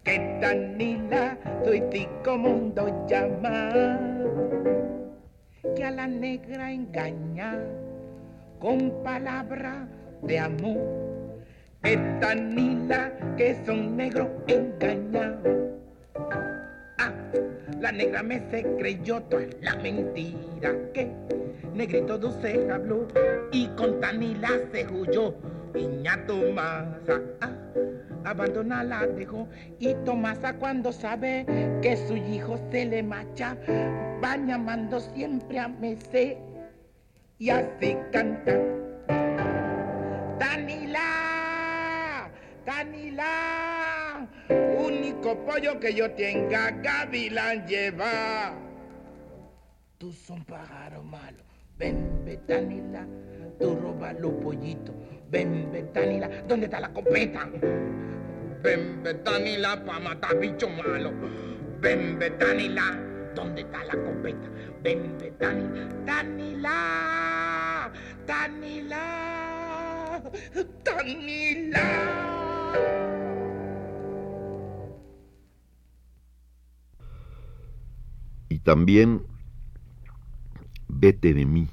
que 0.05 0.39
Danila 0.39 1.37
tuitico 1.65 2.37
mundo 2.37 3.05
llama, 3.05 3.99
que 5.75 5.83
a 5.83 5.91
la 5.91 6.07
negra 6.07 6.71
engaña 6.71 7.59
con 8.59 9.03
palabra 9.03 9.89
de 10.23 10.39
amor, 10.39 10.79
que 11.83 11.97
Danila 12.21 13.11
que 13.35 13.57
son 13.65 13.97
negros 13.97 14.29
engaña. 14.47 15.37
Ah, 16.97 17.11
la 17.81 17.91
negra 17.91 18.23
me 18.23 18.39
se 18.49 18.63
creyó 18.77 19.19
toda 19.23 19.43
la 19.59 19.75
mentira 19.75 20.71
que 20.93 21.11
negrito 21.73 22.17
dulce 22.17 22.71
habló 22.71 23.05
y 23.51 23.67
con 23.75 23.99
Tanila 23.99 24.51
se 24.71 24.87
huyó. 24.87 25.56
Niña 25.73 26.25
Tomasa, 26.25 27.21
ah, 27.41 27.51
abandona 28.25 28.83
la 28.83 29.05
dejó 29.07 29.47
y 29.79 29.93
Tomasa 30.05 30.53
cuando 30.57 30.91
sabe 30.91 31.45
que 31.81 31.97
su 31.97 32.15
hijo 32.15 32.57
se 32.71 32.85
le 32.85 33.03
macha, 33.03 33.57
va 34.23 34.37
llamando 34.37 34.99
siempre 34.99 35.59
a 35.59 35.67
Mesé 35.67 36.37
y 37.39 37.49
así 37.49 37.97
canta. 38.11 38.59
Tanila, 40.39 42.29
Tanila, 42.65 44.27
único 44.79 45.37
pollo 45.45 45.79
que 45.79 45.93
yo 45.93 46.11
tenga, 46.11 46.71
Gavilán 46.71 47.65
lleva. 47.67 48.53
Tú 49.97 50.11
son 50.11 50.43
pájaro 50.45 51.03
malo, 51.03 51.43
ven, 51.77 52.23
Betanila, 52.23 53.05
tú 53.59 53.75
roba 53.75 54.13
los 54.13 54.33
pollitos. 54.33 54.93
Ven, 55.29 55.69
Betanila, 55.71 56.29
¿dónde 56.47 56.65
está 56.65 56.79
la 56.79 56.93
copeta? 56.93 57.49
Ven, 58.63 59.03
Betanila, 59.03 59.83
pa' 59.85 59.99
matar 59.99 60.39
bicho 60.39 60.69
malo. 60.69 61.11
Ven, 61.81 62.17
Betanila, 62.17 62.97
¿dónde 63.35 63.61
está 63.61 63.83
la 63.83 63.95
copeta? 63.95 64.49
Ven, 64.83 65.17
Betanila, 65.17 65.89
Tanila, 66.05 67.91
Tanila, 68.25 69.03
Tanila. 70.83 71.83
Y 78.49 78.59
también 78.59 79.25
Vete 80.89 81.33
de 81.33 81.45
mí 81.45 81.67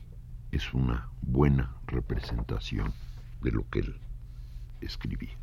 es 0.51 0.75
una 0.75 1.09
buena 1.23 1.77
representación 1.87 2.93
de 3.45 3.53
lo 3.53 3.69
que 3.69 3.81
él 3.81 4.01
escribía. 4.81 5.39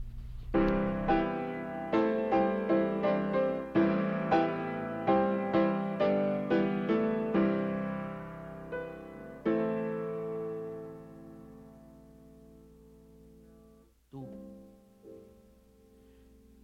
Tú, 14.09 14.27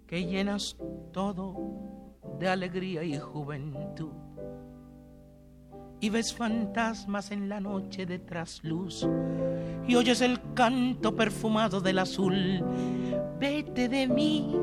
que 0.07 0.25
llenas 0.25 0.75
todo 1.13 2.15
de 2.39 2.49
alegría 2.49 3.03
y 3.03 3.17
juventud 3.19 4.11
y 5.99 6.09
ves 6.09 6.33
fantasmas 6.33 7.31
en 7.31 7.49
la 7.49 7.59
noche 7.59 8.05
de 8.05 8.19
trasluz 8.19 9.07
y 9.87 9.95
oyes 9.95 10.21
el 10.21 10.39
canto 10.53 11.15
perfumado 11.15 11.81
del 11.81 11.99
azul. 11.99 12.63
Vete 13.39 13.87
de 13.87 14.07
mí, 14.07 14.55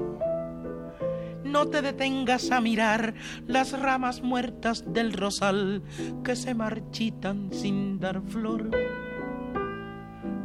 no 1.44 1.68
te 1.68 1.82
detengas 1.82 2.50
a 2.50 2.60
mirar 2.60 3.14
las 3.46 3.78
ramas 3.78 4.22
muertas 4.22 4.92
del 4.92 5.12
rosal 5.12 5.82
que 6.24 6.36
se 6.36 6.54
marchitan 6.54 7.50
sin 7.52 8.00
dar 8.00 8.20
flor. 8.22 8.70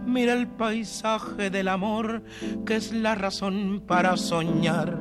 Mira 0.05 0.33
el 0.33 0.47
paisaje 0.47 1.49
del 1.49 1.67
amor 1.67 2.23
que 2.65 2.75
es 2.75 2.93
la 2.93 3.15
razón 3.15 3.83
para 3.85 4.17
soñar 4.17 4.97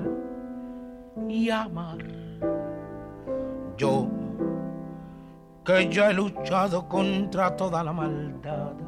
y 1.28 1.50
amar. 1.50 2.04
Yo 3.76 4.08
que 5.64 5.88
ya 5.90 6.10
he 6.10 6.14
luchado 6.14 6.88
contra 6.88 7.54
toda 7.54 7.84
la 7.84 7.92
maldad. 7.92 8.87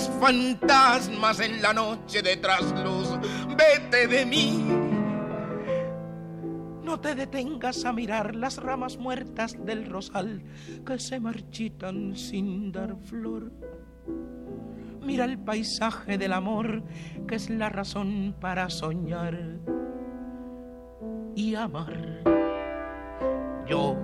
Fantasmas 0.00 1.40
en 1.40 1.60
la 1.60 1.72
noche 1.72 2.22
de 2.22 2.36
trasluz. 2.36 3.18
Vete 3.56 4.06
de 4.06 4.26
mí. 4.26 4.64
No 6.82 7.00
te 7.00 7.14
detengas 7.14 7.84
a 7.84 7.92
mirar 7.92 8.34
las 8.34 8.56
ramas 8.56 8.96
muertas 8.96 9.56
del 9.64 9.86
rosal 9.86 10.42
que 10.86 10.98
se 10.98 11.20
marchitan 11.20 12.16
sin 12.16 12.72
dar 12.72 12.96
flor. 12.96 13.52
Mira 15.02 15.24
el 15.24 15.38
paisaje 15.38 16.18
del 16.18 16.32
amor 16.32 16.82
que 17.26 17.36
es 17.36 17.50
la 17.50 17.68
razón 17.68 18.34
para 18.40 18.70
soñar 18.70 19.58
y 21.34 21.54
amar. 21.54 22.22
Yo, 23.66 23.96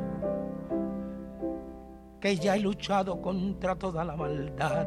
que 2.20 2.36
ya 2.36 2.56
he 2.56 2.60
luchado 2.60 3.20
contra 3.20 3.76
toda 3.76 4.04
la 4.04 4.16
maldad, 4.16 4.86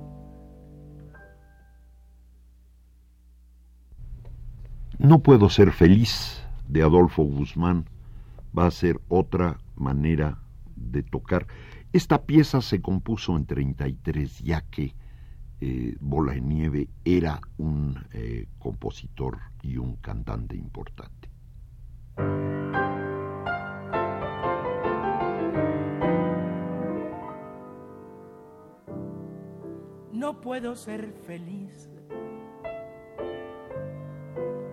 No 5.01 5.23
puedo 5.23 5.49
ser 5.49 5.71
feliz 5.71 6.43
de 6.67 6.83
Adolfo 6.83 7.23
Guzmán 7.23 7.85
va 8.55 8.67
a 8.67 8.71
ser 8.71 9.01
otra 9.09 9.59
manera 9.75 10.37
de 10.75 11.01
tocar. 11.01 11.47
Esta 11.91 12.21
pieza 12.21 12.61
se 12.61 12.81
compuso 12.81 13.35
en 13.35 13.47
33 13.47 14.41
ya 14.41 14.61
que 14.61 14.93
eh, 15.59 15.97
Bola 15.99 16.35
Nieve 16.35 16.87
era 17.03 17.41
un 17.57 17.97
eh, 18.13 18.45
compositor 18.59 19.39
y 19.63 19.77
un 19.77 19.95
cantante 19.95 20.55
importante. 20.55 21.29
No 30.13 30.41
puedo 30.41 30.75
ser 30.75 31.11
feliz 31.25 31.89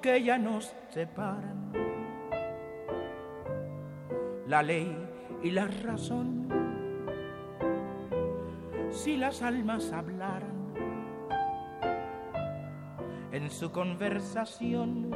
Que 0.00 0.22
ya 0.22 0.38
nos 0.38 0.74
separan 0.90 1.72
la 4.46 4.62
ley 4.62 4.96
y 5.42 5.50
la 5.50 5.66
razón, 5.66 6.48
si 8.90 9.16
las 9.16 9.42
almas 9.42 9.92
hablaran 9.92 10.74
en 13.32 13.50
su 13.50 13.70
conversación, 13.70 15.10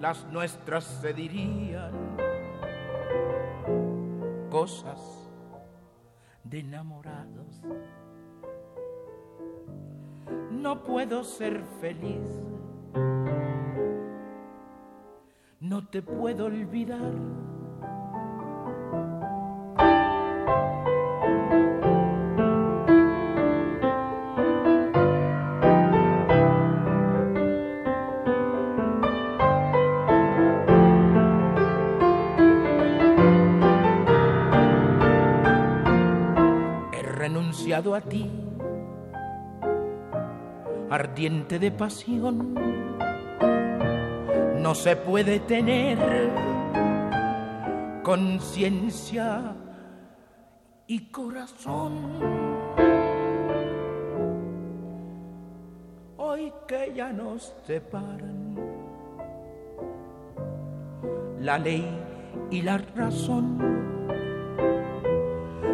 las 0.00 0.24
nuestras 0.26 0.84
se 0.84 1.12
dirían 1.12 2.16
cosas 4.50 5.28
de 6.44 6.60
enamorados. 6.60 7.62
No 10.68 10.82
puedo 10.82 11.24
ser 11.24 11.62
feliz, 11.80 12.28
no 15.60 15.88
te 15.88 16.02
puedo 16.02 16.44
olvidar. 16.44 17.14
A 37.94 38.00
ti, 38.00 38.47
ardiente 40.98 41.60
de 41.60 41.70
pasión, 41.70 42.54
no 44.60 44.74
se 44.74 44.96
puede 44.96 45.38
tener 45.38 45.96
conciencia 48.02 49.54
y 50.88 51.08
corazón. 51.12 51.92
Hoy 56.16 56.52
que 56.66 56.92
ya 56.96 57.12
nos 57.12 57.54
separan 57.64 58.56
la 61.38 61.58
ley 61.58 61.88
y 62.50 62.62
la 62.62 62.78
razón 62.96 63.56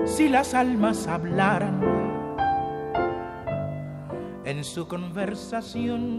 si 0.04 0.28
las 0.28 0.52
almas 0.52 1.06
hablaran 1.06 1.93
en 4.44 4.62
su 4.62 4.86
conversación, 4.86 6.18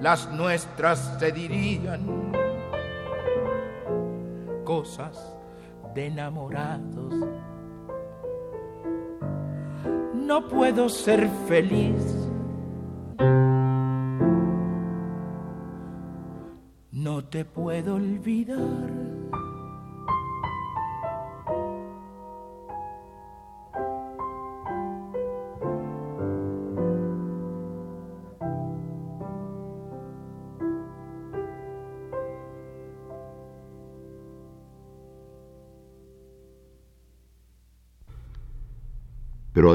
las 0.00 0.30
nuestras 0.32 1.16
se 1.18 1.32
dirían 1.32 2.32
cosas 4.64 5.34
de 5.94 6.06
enamorados. 6.06 7.14
No 10.14 10.48
puedo 10.48 10.88
ser 10.88 11.28
feliz. 11.48 12.28
No 16.92 17.24
te 17.24 17.44
puedo 17.44 17.94
olvidar. 17.94 18.58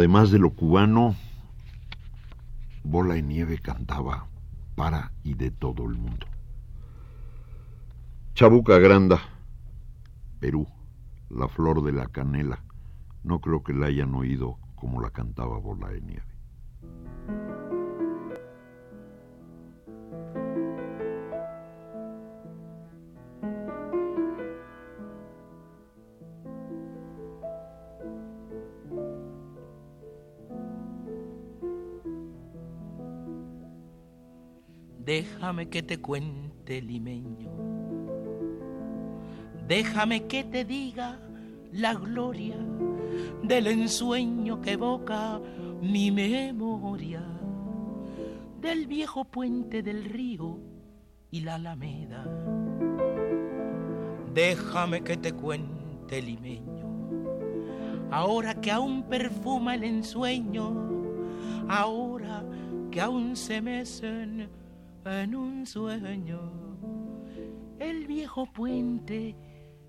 Además 0.01 0.31
de 0.31 0.39
lo 0.39 0.49
cubano, 0.49 1.15
Bola 2.83 3.17
y 3.17 3.21
Nieve 3.21 3.59
cantaba 3.59 4.25
para 4.73 5.11
y 5.23 5.35
de 5.35 5.51
todo 5.51 5.83
el 5.83 5.95
mundo. 5.95 6.25
Chabuca 8.33 8.79
Granda, 8.79 9.21
Perú, 10.39 10.67
la 11.29 11.47
flor 11.47 11.83
de 11.83 11.91
la 11.91 12.07
canela. 12.07 12.63
No 13.23 13.41
creo 13.41 13.61
que 13.61 13.73
la 13.73 13.85
hayan 13.85 14.15
oído 14.15 14.57
como 14.73 15.01
la 15.01 15.11
cantaba 15.11 15.59
Bola 15.59 15.89
de 15.89 16.01
Nieve. 16.01 16.30
Déjame 35.05 35.67
que 35.67 35.81
te 35.81 35.99
cuente, 35.99 36.79
limeño. 36.79 37.49
Déjame 39.67 40.27
que 40.27 40.43
te 40.43 40.63
diga 40.63 41.19
la 41.71 41.95
gloria 41.95 42.57
del 43.41 43.65
ensueño 43.65 44.61
que 44.61 44.73
evoca 44.73 45.41
mi 45.81 46.11
memoria, 46.11 47.23
del 48.59 48.85
viejo 48.85 49.25
puente 49.25 49.81
del 49.81 50.05
río 50.05 50.59
y 51.31 51.41
la 51.41 51.55
alameda. 51.55 52.23
Déjame 54.31 55.01
que 55.01 55.17
te 55.17 55.33
cuente, 55.33 56.21
limeño, 56.21 56.85
ahora 58.11 58.53
que 58.61 58.69
aún 58.69 59.01
perfuma 59.03 59.73
el 59.73 59.83
ensueño, 59.83 60.75
ahora 61.67 62.43
que 62.91 63.01
aún 63.01 63.35
se 63.35 63.61
mecen 63.61 64.60
en 65.05 65.35
un 65.35 65.65
sueño. 65.65 66.39
El 67.79 68.05
viejo 68.07 68.45
puente, 68.51 69.35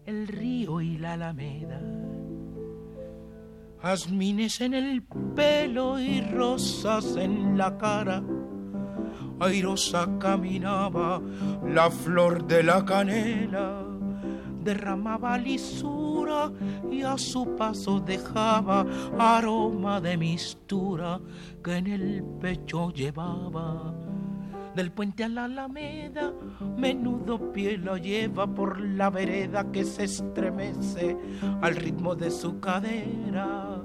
el 0.07 0.27
río 0.27 0.81
y 0.81 0.99
la 0.99 1.15
alameda. 1.15 1.81
Jazmines 3.83 4.61
en 4.61 4.75
el 4.75 5.03
pelo 5.35 5.99
y 5.99 6.21
rosas 6.21 7.17
en 7.17 7.59
la 7.59 7.77
cara. 7.77 8.23
Airosa 9.41 10.09
caminaba 10.19 11.21
la 11.67 11.91
flor 11.91 12.47
de 12.47 12.63
la 12.63 12.85
canela, 12.85 13.85
derramaba 14.63 15.37
lisura 15.37 16.53
y 16.91 17.03
a 17.03 17.19
su 17.19 17.57
paso 17.57 17.99
dejaba 17.99 18.87
aroma 19.19 20.01
de 20.01 20.17
mistura 20.17 21.21
que 21.63 21.77
en 21.77 21.87
el 21.89 22.25
pecho 22.41 22.93
llevaba 22.93 24.02
del 24.75 24.91
puente 24.91 25.25
a 25.25 25.29
la 25.29 25.45
alameda, 25.45 26.33
menudo 26.77 27.53
pie 27.53 27.77
lo 27.77 27.97
lleva 27.97 28.47
por 28.47 28.81
la 28.81 29.11
vereda 29.11 29.71
que 29.71 29.85
se 29.85 30.05
estremece 30.05 31.17
al 31.61 31.77
ritmo 31.77 32.15
de 32.15 32.31
su 32.31 32.61
cadera. 32.61 33.83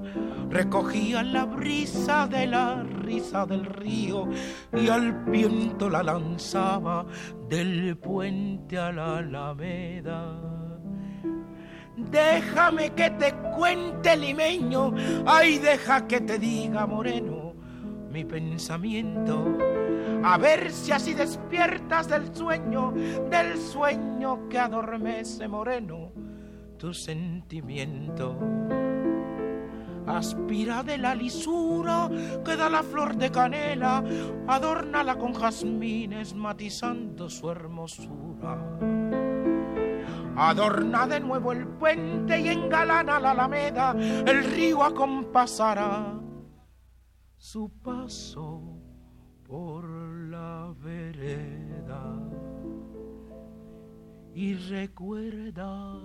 Recogía 0.49 1.23
la 1.23 1.45
brisa 1.45 2.27
de 2.27 2.47
la 2.47 2.83
risa 2.83 3.45
del 3.45 3.65
río 3.65 4.29
y 4.73 4.87
al 4.87 5.25
viento 5.25 5.89
la 5.89 6.03
lanzaba 6.03 7.05
del 7.49 7.97
puente 7.97 8.77
a 8.77 8.91
la 8.91 9.17
alameda. 9.17 10.41
Déjame 11.97 12.91
que 12.91 13.09
te 13.11 13.33
cuente 13.55 14.15
limeño, 14.15 14.93
ay 15.25 15.57
deja 15.57 16.07
que 16.07 16.21
te 16.21 16.37
diga 16.37 16.85
moreno 16.85 17.47
mi 18.11 18.23
pensamiento 18.23 19.57
a 20.23 20.37
ver 20.37 20.71
si 20.71 20.91
así 20.91 21.13
despiertas 21.13 22.07
del 22.07 22.33
sueño, 22.35 22.91
del 23.29 23.57
sueño 23.57 24.47
que 24.49 24.59
adormece 24.59 25.47
moreno 25.47 26.11
tu 26.77 26.93
sentimiento. 26.93 28.37
Aspira 30.05 30.83
de 30.83 30.97
la 30.97 31.13
lisura 31.13 32.09
que 32.45 32.55
da 32.55 32.69
la 32.69 32.81
flor 32.81 33.17
de 33.17 33.29
canela, 33.29 34.03
adórnala 34.47 35.17
con 35.17 35.33
jazmines 35.33 36.33
matizando 36.33 37.29
su 37.29 37.49
hermosura. 37.51 38.57
Adorna 40.37 41.07
de 41.07 41.19
nuevo 41.19 41.51
el 41.51 41.67
puente 41.67 42.39
y 42.39 42.47
engalana 42.47 43.19
la 43.19 43.31
alameda, 43.31 43.91
el 43.91 44.43
río 44.43 44.83
acompasará 44.83 46.13
su 47.35 47.69
paso 47.81 48.56
y 54.33 54.53
recuerda 54.53 55.95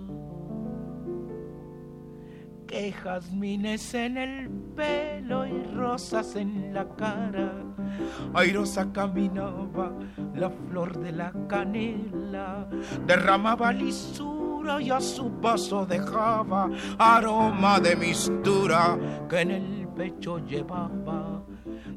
que 2.65 2.91
jazmines 2.91 3.93
en 3.93 4.17
el 4.17 4.49
pelo 4.75 5.45
y 5.45 5.61
rosas 5.75 6.35
en 6.35 6.73
la 6.73 6.87
cara. 6.95 7.53
Airosa 8.33 8.91
caminaba 8.91 9.93
la 10.33 10.49
flor 10.49 10.97
de 10.97 11.11
la 11.11 11.31
canela, 11.47 12.67
derramaba 13.05 13.71
lisura 13.71 14.81
y 14.81 14.89
a 14.89 14.99
su 14.99 15.29
paso 15.39 15.85
dejaba 15.85 16.69
aroma 16.97 17.79
de 17.79 17.95
mistura 17.95 18.97
que 19.29 19.41
en 19.41 19.51
el 19.51 19.87
pecho 19.89 20.39
llevaba 20.39 21.32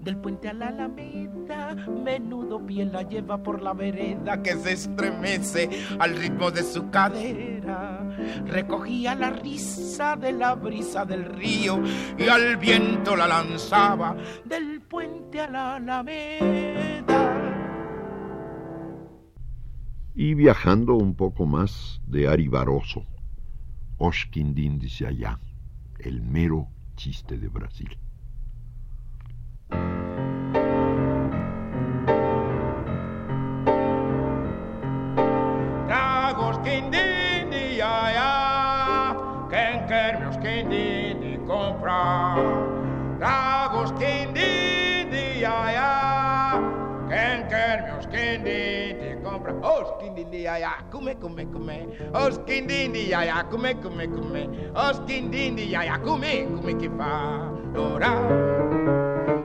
del 0.02 0.16
puente 0.16 0.48
a 0.48 0.52
la 0.52 0.68
alameda, 0.68 1.74
menudo 2.04 2.64
pie 2.64 2.84
la 2.84 3.02
lleva 3.02 3.42
por 3.42 3.62
la 3.62 3.72
vereda 3.72 4.42
que 4.42 4.54
se 4.54 4.72
estremece 4.72 5.68
al 5.98 6.16
ritmo 6.16 6.50
de 6.50 6.62
su 6.62 6.90
cadera. 6.90 8.08
Recogía 8.46 9.14
la 9.14 9.30
risa 9.30 10.16
de 10.16 10.32
la 10.32 10.54
brisa 10.54 11.04
del 11.04 11.24
río 11.24 11.80
y 12.18 12.28
al 12.28 12.56
viento 12.56 13.16
la 13.16 13.26
lanzaba 13.26 14.16
del 14.44 14.80
puente 14.82 15.40
a 15.40 15.50
la 15.50 15.76
alameda. 15.76 17.36
Y 20.14 20.34
viajando 20.34 20.94
un 20.94 21.14
poco 21.14 21.44
más 21.44 22.00
de 22.06 22.26
Ari 22.26 22.48
Baroso, 22.48 23.04
dice 24.54 25.06
allá, 25.06 25.38
el 25.98 26.22
mero 26.22 26.68
chiste 26.96 27.38
de 27.38 27.48
Brasil. 27.48 27.98
thank 29.70 29.90
you 29.90 29.95
skindini 50.16 50.44
yaya 50.44 50.70
kume 50.90 51.14
kume 51.14 51.44
kume. 51.46 51.86
Oh 52.14 52.30
skindini 52.30 53.10
yaya 53.10 53.44
kume 53.50 53.74
kume 53.74 54.06
kume. 54.08 54.48
Oh 54.74 54.92
skindini 54.94 55.72
yaya 55.72 55.98
kume 55.98 56.46
kume 56.46 56.74
kifa. 56.74 57.52
Ora. 57.76 58.12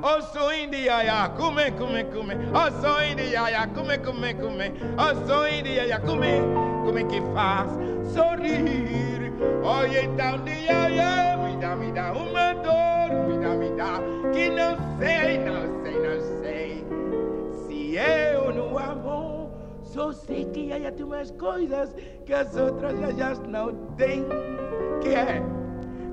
Oso 0.01 0.53
India 0.53 1.03
ya 1.03 1.29
kume 1.29 1.71
kume 1.71 2.03
kume. 2.03 2.35
Oso 2.53 3.03
India 3.03 3.49
ya 3.49 3.67
kume 3.67 3.97
kume 3.97 4.33
kume. 4.33 4.71
Oso 4.97 5.47
India 5.47 5.83
ya 5.83 5.99
kume 5.99 6.39
kume 6.85 7.03
kifas. 7.03 7.69
Sorir. 8.13 9.31
Oye 9.63 10.07
taundi 10.17 10.65
ya 10.65 10.89
ya 10.89 11.37
vida 11.37 11.75
vida 11.75 12.13
umador 12.13 13.11
vida 13.27 13.75
dá 13.75 13.99
Que 14.33 14.49
não 14.49 14.77
sei 14.99 15.37
não. 15.37 15.60
Só 19.93 20.13
sei 20.13 20.45
que 20.45 20.71
aí 20.71 20.89
tem 20.91 21.05
umas 21.05 21.31
coisas 21.31 21.93
que 22.25 22.33
as 22.33 22.55
outras 22.55 22.97
já 23.17 23.33
não 23.47 23.73
têm. 23.97 24.25
Que 25.01 25.09
é? 25.09 25.43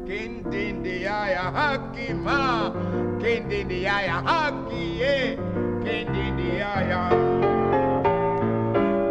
Kindindiaya 0.04 1.42
haki 1.42 2.14
ma, 2.14 2.72
Kindindiaya 3.20 4.16
haki 4.26 5.00
e, 5.00 5.36
Kindindiaya. 5.84 7.10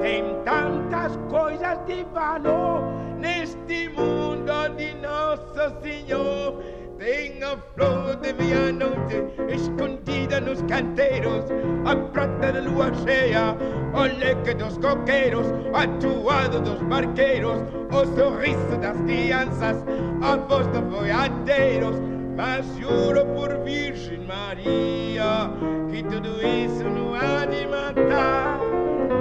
Tem 0.01 0.23
tantas 0.43 1.15
coisas 1.29 1.77
de 1.85 2.03
valor 2.13 2.81
neste 3.19 3.89
mundo 3.89 4.69
de 4.75 4.95
Nosso 4.95 5.81
Senhor 5.81 6.61
venga 7.07 7.55
flor 7.73 8.19
de 8.19 8.33
medianoche, 8.33 9.23
escondida 9.47 10.41
nos 10.41 10.59
los 10.59 10.63
canteros, 10.69 11.45
a 11.85 11.95
prata 12.11 12.51
da 12.51 12.59
lua 12.59 12.91
cheia 13.05 13.55
o 13.93 14.43
que 14.43 14.53
dos 14.53 14.77
coqueros, 14.79 15.47
atuado 15.73 16.59
dos 16.59 16.81
barqueiros, 16.83 17.59
o 17.91 17.95
oh 17.95 18.05
sorriso 18.17 18.77
das 18.81 18.97
crianças, 19.03 19.77
a 20.21 20.35
voz 20.35 20.67
dos 20.67 20.81
boiadeiros, 20.81 21.95
mas 22.35 22.65
juro 22.77 23.25
por 23.27 23.57
Virgem 23.63 24.25
Maria, 24.27 25.49
que 25.89 26.03
tudo 26.03 26.45
isso 26.45 26.83
não 26.83 27.15
há 27.15 27.45
de 27.45 27.65
matar, 27.67 28.59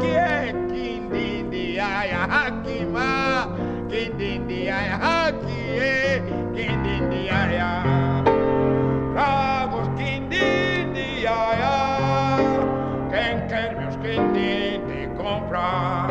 que 0.01 0.09
é 0.09 0.53
quindim 0.69 1.49
de 1.51 1.79
ayahaquimá, 1.79 3.66
Hakima, 3.87 3.89
Quindindiaia 3.89 4.99
Hakie, 4.99 6.23
Quindindiaia. 6.55 7.85
Bravos 9.13 9.89
Quindindiaia, 9.97 11.77
quem 13.11 13.49
quer 13.49 13.77
meus 13.77 13.97
Quindindi 13.97 15.09
comprar. 15.17 16.09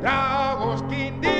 Bravos 0.00 0.82
Quindindiaia. 0.82 1.34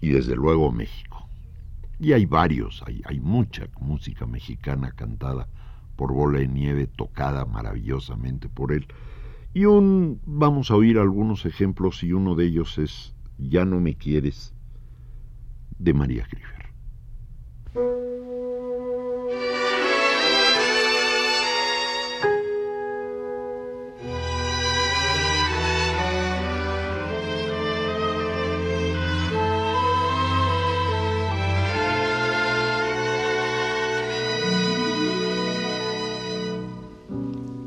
y 0.00 0.08
desde 0.08 0.34
luego 0.34 0.72
México. 0.72 1.28
Y 2.00 2.12
hay 2.12 2.26
varios, 2.26 2.82
hay, 2.84 3.00
hay 3.04 3.20
mucha 3.20 3.68
música 3.78 4.26
mexicana 4.26 4.90
cantada 4.90 5.46
por 6.02 6.14
Bola 6.14 6.40
de 6.40 6.48
Nieve, 6.48 6.88
tocada 6.88 7.44
maravillosamente 7.44 8.48
por 8.48 8.72
él. 8.72 8.88
Y 9.54 9.66
un, 9.66 10.20
vamos 10.26 10.72
a 10.72 10.74
oír 10.74 10.98
algunos 10.98 11.46
ejemplos 11.46 12.02
y 12.02 12.12
uno 12.12 12.34
de 12.34 12.46
ellos 12.46 12.76
es 12.78 13.14
Ya 13.38 13.64
no 13.64 13.78
me 13.78 13.94
quieres 13.94 14.52
de 15.78 15.94
María 15.94 16.26
Griefer. 16.28 18.11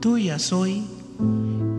Tuya 0.05 0.37
soy 0.37 0.83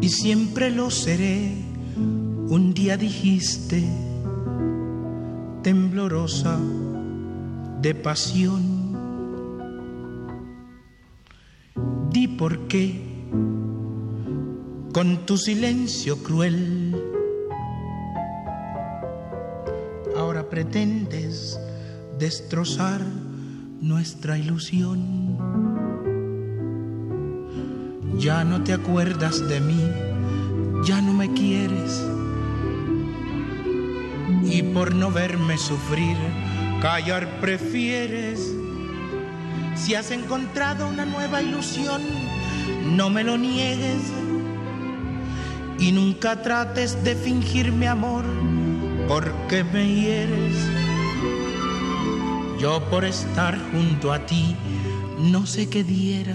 y 0.01 0.09
siempre 0.09 0.73
lo 0.73 0.91
seré. 0.91 1.53
Un 1.97 2.75
día 2.75 2.97
dijiste, 2.97 3.85
temblorosa 5.63 6.59
de 7.81 7.95
pasión. 7.95 8.97
Di 12.11 12.27
por 12.27 12.67
qué, 12.67 13.01
con 14.93 15.25
tu 15.25 15.39
silencio 15.39 16.21
cruel, 16.25 17.01
ahora 20.17 20.51
pretendes 20.51 21.61
destrozar 22.19 23.03
nuestra 23.81 24.37
ilusión. 24.37 25.16
Ya 28.19 28.45
no 28.45 28.65
te 28.65 28.73
acuerdas 28.73 29.47
de 29.47 29.61
mí, 29.61 29.91
ya 30.85 31.03
no 31.03 31.13
me 31.13 31.33
quieres. 31.35 32.03
Y 34.43 34.63
por 34.63 34.95
no 34.95 35.11
verme 35.11 35.59
sufrir, 35.59 36.17
callar 36.81 37.41
prefieres. 37.41 38.55
Si 39.75 39.95
has 39.95 40.11
encontrado 40.13 40.89
una 40.89 41.05
nueva 41.05 41.43
ilusión, 41.43 42.01
no 42.97 43.11
me 43.11 43.23
lo 43.23 43.37
niegues. 43.37 44.11
Y 45.79 45.93
nunca 45.93 46.41
trates 46.41 47.05
de 47.05 47.15
fingirme 47.15 47.87
amor, 47.87 48.25
porque 49.09 49.63
me 49.63 49.95
hieres. 49.95 50.57
Yo 52.59 52.83
por 52.89 53.05
estar 53.05 53.59
junto 53.73 54.11
a 54.11 54.25
ti, 54.25 54.57
no 55.19 55.45
sé 55.45 55.69
qué 55.69 55.85
diera 55.85 56.35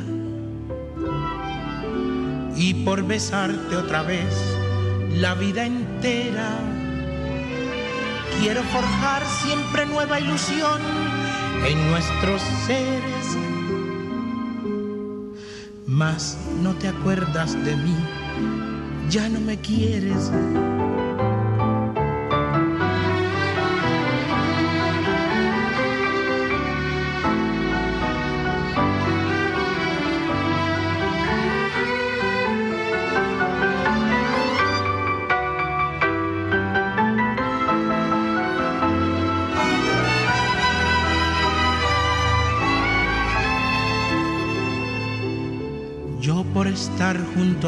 y 2.61 2.75
por 2.75 3.03
besarte 3.03 3.75
otra 3.75 4.03
vez 4.03 4.31
la 5.15 5.33
vida 5.33 5.65
entera. 5.65 6.59
Quiero 8.39 8.61
forjar 8.65 9.23
siempre 9.25 9.87
nueva 9.87 10.19
ilusión 10.19 10.79
en 11.65 11.89
nuestros 11.89 12.39
seres. 12.67 13.37
Mas 15.87 16.37
no 16.61 16.75
te 16.75 16.87
acuerdas 16.87 17.53
de 17.65 17.75
mí, 17.77 17.97
ya 19.09 19.27
no 19.27 19.39
me 19.39 19.57
quieres. 19.57 20.31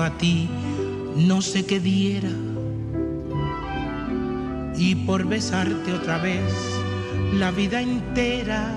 A 0.01 0.17
ti, 0.17 0.49
no 1.15 1.41
sé 1.41 1.65
qué 1.65 1.79
diera. 1.79 2.29
Y 4.75 4.95
por 4.95 5.25
besarte 5.25 5.93
otra 5.93 6.17
vez 6.17 6.51
la 7.33 7.51
vida 7.51 7.81
entera, 7.81 8.71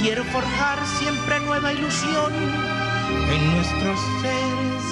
quiero 0.00 0.24
forjar 0.24 0.78
siempre 0.98 1.40
nueva 1.40 1.72
ilusión 1.72 2.32
en 3.32 3.50
nuestros 3.54 4.00
seres. 4.22 4.82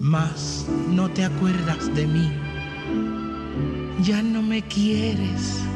Mas 0.00 0.66
no 0.88 1.10
te 1.10 1.24
acuerdas 1.24 1.94
de 1.94 2.06
mí, 2.06 2.30
ya 4.02 4.22
no 4.22 4.42
me 4.42 4.62
quieres. 4.62 5.67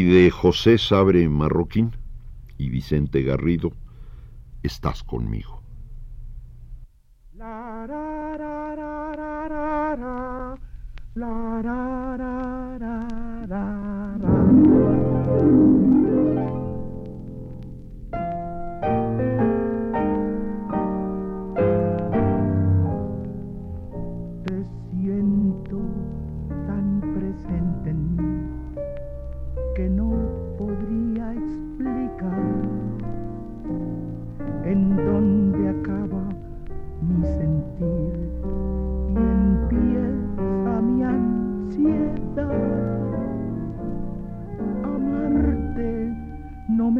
Y 0.00 0.04
de 0.04 0.30
José 0.30 0.78
Sabre 0.78 1.28
Marroquín 1.28 1.94
y 2.56 2.70
Vicente 2.70 3.22
Garrido, 3.22 3.72
Estás 4.62 5.02
conmigo. 5.02 5.60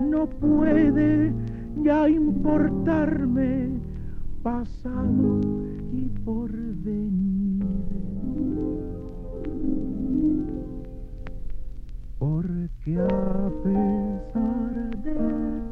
No 0.00 0.26
puede 0.26 1.32
ya 1.82 2.08
importarme 2.08 3.70
pasado 4.42 5.40
y 5.92 6.08
porvenir. 6.24 7.64
Porque 12.18 13.00
a 13.00 13.50
pesar 13.62 14.90
de 15.02 15.67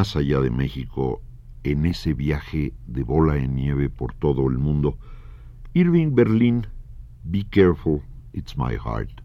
allá 0.00 0.40
de 0.40 0.50
México, 0.50 1.20
en 1.62 1.84
ese 1.84 2.14
viaje 2.14 2.72
de 2.86 3.02
bola 3.02 3.34
de 3.34 3.48
nieve 3.48 3.90
por 3.90 4.14
todo 4.14 4.48
el 4.48 4.56
mundo, 4.56 4.96
Irving 5.74 6.14
Berlin, 6.14 6.66
Be 7.22 7.44
Careful, 7.44 8.00
It's 8.32 8.56
My 8.56 8.76
Heart, 8.76 9.20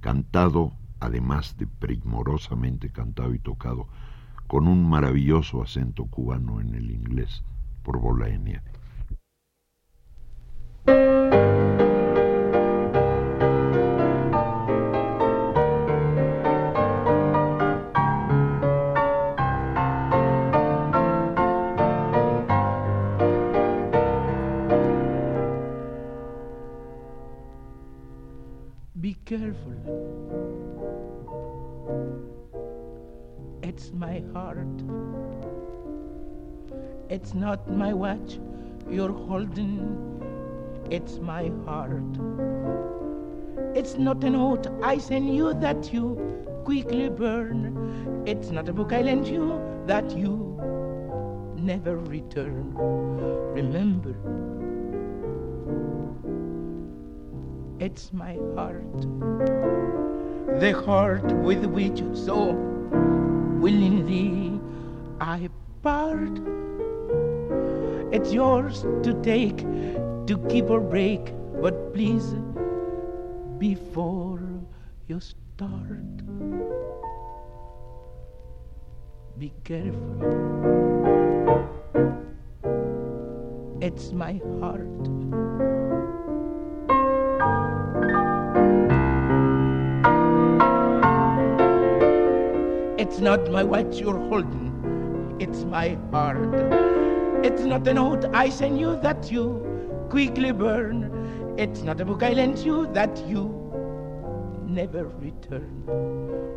cantado, 0.00 0.74
además 1.00 1.56
de 1.56 1.66
primorosamente 1.66 2.90
cantado 2.90 3.32
y 3.32 3.38
tocado, 3.38 3.88
con 4.48 4.68
un 4.68 4.86
maravilloso 4.86 5.62
acento 5.62 6.04
cubano 6.04 6.60
en 6.60 6.74
el 6.74 6.90
inglés 6.90 7.42
por 7.82 7.98
bola 7.98 8.26
de 8.26 8.38
nieve. 8.38 8.70
You're 39.40 40.12
it's 40.90 41.18
my 41.18 41.50
heart. 41.64 42.02
It's 43.74 43.96
not 43.96 44.22
a 44.24 44.28
note 44.28 44.66
I 44.82 44.98
send 44.98 45.34
you 45.34 45.54
that 45.54 45.90
you 45.92 46.04
quickly 46.64 47.08
burn. 47.08 48.24
It's 48.26 48.50
not 48.50 48.68
a 48.68 48.74
book 48.74 48.92
I 48.92 49.00
lend 49.00 49.26
you 49.26 49.58
that 49.86 50.10
you 50.14 50.60
never 51.56 51.96
return. 51.96 52.74
Remember, 53.54 54.14
it's 57.80 58.12
my 58.12 58.34
heart. 58.54 59.00
The 60.60 60.72
heart 60.84 61.32
with 61.32 61.64
which 61.64 62.02
so 62.14 62.52
willingly 63.62 64.60
I 65.20 65.48
part. 65.82 66.61
It's 68.22 68.32
yours 68.32 68.82
to 69.02 69.20
take, 69.20 69.58
to 70.28 70.38
keep 70.48 70.70
or 70.70 70.78
break, 70.78 71.32
but 71.60 71.92
please, 71.92 72.36
before 73.58 74.40
you 75.08 75.18
start, 75.18 76.22
be 79.36 79.52
careful. 79.64 80.22
It's 83.80 84.12
my 84.12 84.40
heart. 84.60 84.86
It's 93.00 93.18
not 93.18 93.50
my 93.50 93.64
watch 93.64 93.98
you're 93.98 94.16
holding, 94.30 95.36
it's 95.40 95.64
my 95.64 95.98
heart. 96.12 96.91
It's 97.44 97.62
not 97.62 97.88
a 97.88 97.94
note 97.94 98.24
I 98.32 98.48
send 98.50 98.78
you 98.78 98.94
that 99.02 99.32
you 99.32 100.06
quickly 100.10 100.52
burn. 100.52 101.10
It's 101.58 101.82
not 101.82 102.00
a 102.00 102.04
book 102.04 102.22
I 102.22 102.34
lent 102.34 102.64
you 102.64 102.86
that 102.92 103.18
you 103.26 103.58
never 104.64 105.08
return. 105.08 105.82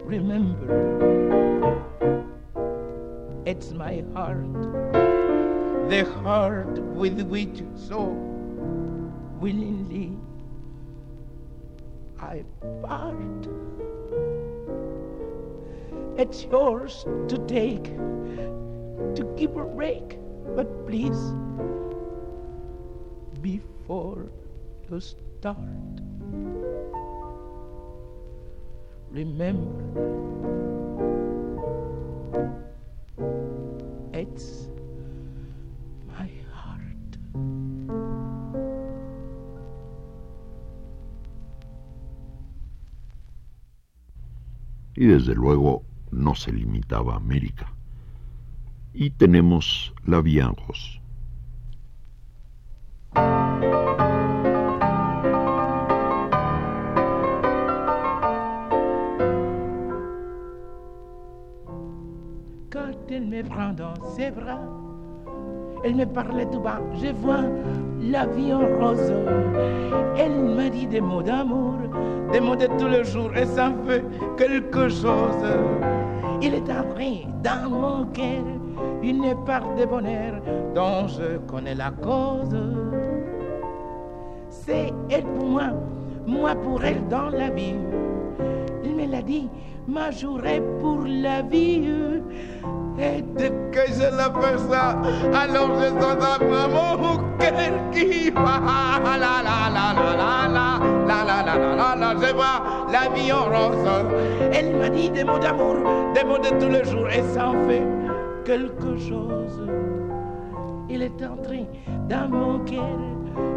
Remember, 0.06 0.70
it's 3.48 3.72
my 3.72 4.04
heart, 4.14 4.54
the 5.90 6.06
heart 6.24 6.78
with 6.78 7.20
which 7.22 7.64
so 7.76 8.04
willingly 9.40 10.16
I 12.22 12.44
part. 12.84 13.48
It's 16.18 16.44
yours 16.44 17.06
to 17.28 17.38
take, 17.48 17.86
to 19.16 19.34
keep 19.36 19.56
or 19.56 19.66
break, 19.66 20.20
but 20.56 20.86
please, 20.86 21.34
before 23.42 24.30
you 24.90 25.00
start, 25.00 25.58
remember 29.12 29.82
it's 34.14 34.70
my 36.08 36.30
heart. 36.54 37.18
Y 44.96 45.06
desde 45.08 45.36
luego 45.36 45.84
no 46.12 46.36
se 46.36 46.52
limitaba 46.52 47.14
a 47.14 47.18
América. 47.18 47.72
Y 48.98 49.10
tenemos 49.10 49.94
la 50.06 50.22
Vianjos. 50.22 51.02
Quand 62.70 62.94
elle 63.10 63.28
me 63.28 63.44
prend 63.44 63.74
dans 63.74 63.94
ses 64.16 64.32
bras, 64.32 64.62
elle 65.84 65.96
me 65.96 66.06
parlait 66.06 66.46
tout 66.46 66.62
bas, 66.62 66.80
je 66.94 67.12
vois 67.12 67.44
la 68.00 68.26
vie 68.28 68.54
en 68.54 68.66
rose. 68.80 69.12
Elle 70.18 70.56
m'a 70.56 70.70
dit 70.70 70.88
des 70.88 71.02
mots 71.02 71.22
d'amour, 71.22 71.76
des 72.32 72.40
mots 72.40 72.56
de 72.56 72.68
tous 72.80 72.88
les 72.88 73.04
jours, 73.04 73.36
et 73.36 73.46
ça 73.46 73.74
fait 73.86 74.06
quelque 74.38 74.88
chose. 74.88 75.44
Il 76.42 76.54
est 76.54 76.70
entré 76.70 77.28
dans 77.44 77.70
mon 77.70 78.06
cœur 78.06 78.44
une 79.06 79.36
part 79.46 79.76
de 79.76 79.86
bonheur 79.86 80.34
dont 80.74 81.08
je 81.08 81.38
connais 81.48 81.76
la 81.76 81.92
cause. 81.92 82.58
C'est 84.50 84.92
elle 85.10 85.24
pour 85.24 85.46
moi, 85.46 85.70
moi 86.26 86.56
pour 86.56 86.84
elle 86.84 87.08
dans 87.08 87.30
la 87.30 87.50
vie. 87.52 87.76
Il 88.84 88.96
me 88.96 89.06
l'a 89.06 89.22
dit, 89.22 89.48
ma 89.88 90.10
journée 90.10 90.62
pour 90.82 91.04
la 91.06 91.44
vie. 91.44 91.88
Et 92.98 93.22
dès 93.38 93.52
que 93.72 93.86
je 93.88 94.18
la 94.18 94.32
fais 94.40 94.58
ça, 94.70 94.98
alors 95.34 95.70
je 95.80 95.88
sens 96.02 96.18
dans 96.18 96.40
mon 96.80 97.18
cœur 97.38 97.92
qui 97.92 98.32
va. 98.32 98.60
La 99.06 99.18
la 99.18 99.34
la 99.48 99.58
la 99.76 99.94
la 99.94 100.48
la 100.48 100.78
la 101.06 101.24
la 101.24 101.44
la 101.44 101.76
la 101.76 101.96
la 101.96 102.28
je 102.28 102.34
vois 102.34 102.58
la 102.92 103.14
vie 103.14 103.32
en 103.32 103.46
rose. 103.46 103.88
Elle 104.52 104.76
m'a 104.78 104.90
dit 104.90 105.10
des 105.10 105.24
mots 105.24 105.38
d'amour, 105.38 105.76
des 106.16 106.24
mots 106.24 106.40
de 106.40 106.50
tous 106.60 106.70
les 106.70 106.84
jours, 106.90 107.10
et 107.10 107.22
ça 107.34 107.50
en 107.50 107.68
fait 107.68 107.95
quelque 108.46 108.98
chose. 108.98 109.68
Il 110.90 111.02
est 111.02 111.22
entré 111.24 111.66
dans 112.08 112.30
mon 112.30 112.60
cœur 112.60 113.00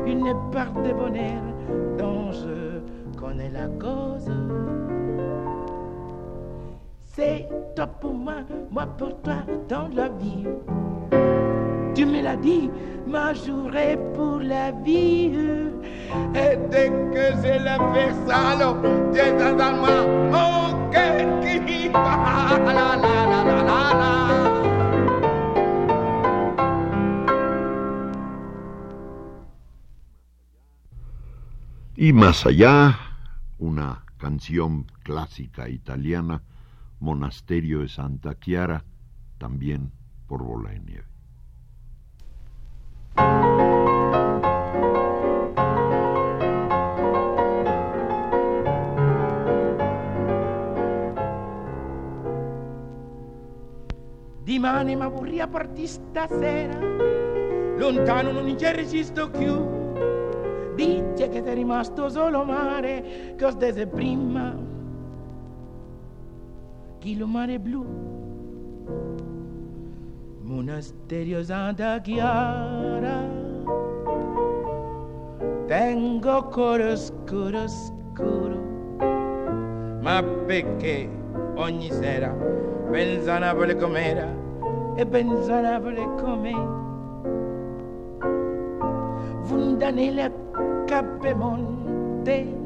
une 0.06 0.34
part 0.50 0.72
de 0.72 0.92
bonheur 0.92 1.42
dont 1.98 2.32
je 2.32 2.80
connais 3.18 3.50
la 3.50 3.66
cause. 3.78 4.32
C'est 7.04 7.46
toi 7.76 7.86
pour 7.86 8.14
moi, 8.14 8.36
moi 8.70 8.86
pour 8.96 9.20
toi 9.20 9.44
dans 9.68 9.88
la 9.94 10.08
vie. 10.08 10.46
Tu 11.94 12.06
me 12.06 12.22
l'as 12.22 12.36
dit, 12.36 12.70
ma 13.06 13.34
journée 13.34 13.98
pour 14.14 14.40
la 14.40 14.70
vie. 14.70 15.32
Et 16.34 16.56
dès 16.70 16.88
que 16.88 17.36
je 17.42 17.62
la 17.62 17.76
fais 17.92 18.14
tu 19.12 19.18
es 19.18 19.54
dans 19.54 19.76
moi, 19.76 20.06
mon 20.32 20.90
cœur 20.90 21.40
qui. 21.40 21.58
Y 32.00 32.12
más 32.12 32.46
allá, 32.46 32.96
una 33.58 34.04
canción 34.18 34.84
clásica 35.02 35.68
italiana, 35.68 36.44
Monasterio 37.00 37.80
de 37.80 37.88
Santa 37.88 38.38
Chiara, 38.38 38.84
también 39.36 39.90
por 40.28 40.44
Bola 40.44 40.70
de 40.70 40.78
Nieve. 40.78 41.04
Dimane 54.44 54.94
ma 54.94 55.08
vorrei 55.08 55.44
parti 55.50 55.88
stasera, 55.88 56.78
lontano 57.76 58.30
non 58.30 58.56
ci 58.56 58.70
resisto 58.70 59.28
più. 59.30 59.78
Dice 61.18 61.30
che 61.30 61.42
sei 61.42 61.54
rimasto 61.56 62.08
solo 62.08 62.44
mare, 62.44 63.34
che 63.36 63.44
ho 63.44 63.50
prima. 63.88 64.56
Chi 66.98 67.16
lo 67.18 67.26
mare 67.26 67.58
blu? 67.58 67.84
Monasterio 70.42 71.42
Santa 71.42 71.98
Chiara. 71.98 73.28
Tengo 75.66 76.42
cuore 76.44 76.94
scuro, 76.94 77.66
scuro. 77.66 78.56
Ma 80.00 80.22
perché 80.46 81.10
ogni 81.56 81.90
sera 81.90 82.30
pensa 82.92 83.34
a 83.34 83.38
Napoli 83.38 83.74
com'era 83.74 84.32
e 84.94 85.04
pensa 85.04 85.56
a 85.56 85.60
Napoli 85.62 86.08
com'è? 86.20 86.86
Fontanelle 90.88 90.96
Cappemonte. 91.18 92.56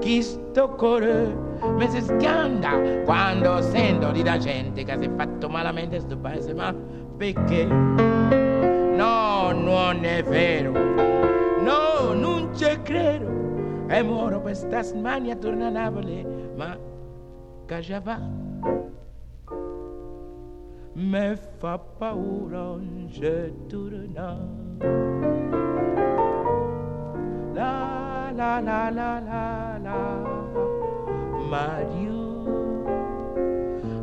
Chi 0.00 0.22
sto 0.22 0.70
cuore 0.70 1.36
mi 1.76 1.88
si 1.88 2.00
scanda 2.00 2.70
quando 3.04 3.60
sento 3.60 4.10
di 4.10 4.24
la 4.24 4.38
gente 4.38 4.84
che 4.84 4.96
si 4.98 5.04
è 5.04 5.10
fatto 5.14 5.48
malamente 5.48 6.00
sto 6.00 6.16
paese, 6.16 6.54
ma 6.54 6.74
perché? 7.16 7.64
No, 7.64 9.52
non 9.52 10.04
è 10.04 10.22
vero, 10.22 10.72
no, 10.72 12.14
non 12.14 12.50
ci 12.54 12.80
credo. 12.82 13.36
E 13.88 14.02
muoro 14.02 14.40
per 14.40 14.56
sta 14.56 14.82
smania 14.82 15.36
torna 15.36 15.66
a 15.66 15.70
Napoli, 15.70 16.26
ma 16.56 16.76
che 17.66 18.00
va? 18.02 18.18
Me 20.94 21.38
fa 21.58 21.78
paura, 21.78 22.76
je 23.06 23.52
torna. 23.68 25.76
La 27.58 28.30
la 28.36 28.60
la 28.60 28.88
la 28.88 29.18
la 29.18 29.78
la 29.82 30.00
Mario 31.50 32.22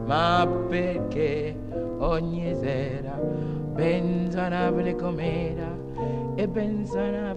Ma 0.06 0.46
perché 0.68 1.56
ogni 2.00 2.54
sera 2.54 3.18
pensa 3.74 4.48
a 4.48 4.72
com'era 4.96 5.72
e 6.36 6.48
pensa 6.50 7.00
a 7.00 7.36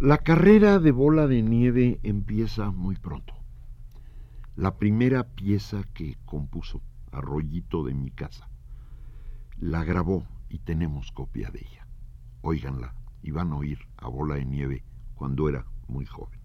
La 0.00 0.18
carrera 0.18 0.78
de 0.78 0.92
bola 0.92 1.26
de 1.26 1.42
nieve 1.42 1.98
empieza 2.02 2.70
muy 2.70 2.96
pronto. 2.96 3.37
La 4.58 4.76
primera 4.76 5.22
pieza 5.22 5.84
que 5.94 6.18
compuso, 6.24 6.82
Arroyito 7.12 7.84
de 7.84 7.94
mi 7.94 8.10
casa, 8.10 8.50
la 9.56 9.84
grabó 9.84 10.26
y 10.48 10.58
tenemos 10.58 11.12
copia 11.12 11.52
de 11.52 11.60
ella. 11.60 11.86
Óiganla 12.42 12.92
y 13.22 13.30
van 13.30 13.52
a 13.52 13.56
oír 13.56 13.78
a 13.96 14.08
bola 14.08 14.34
de 14.34 14.46
nieve 14.46 14.84
cuando 15.14 15.48
era 15.48 15.64
muy 15.86 16.06
joven. 16.06 16.37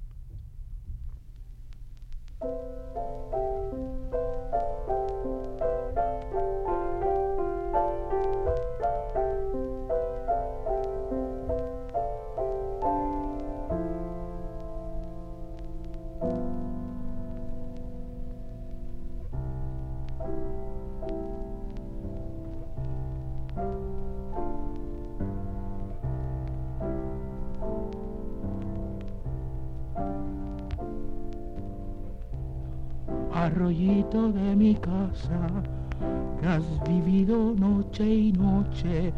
Que 36.39 36.47
has 36.47 36.63
vivido 36.87 37.53
noche 37.55 38.05
y 38.05 38.31
noche 38.33 39.13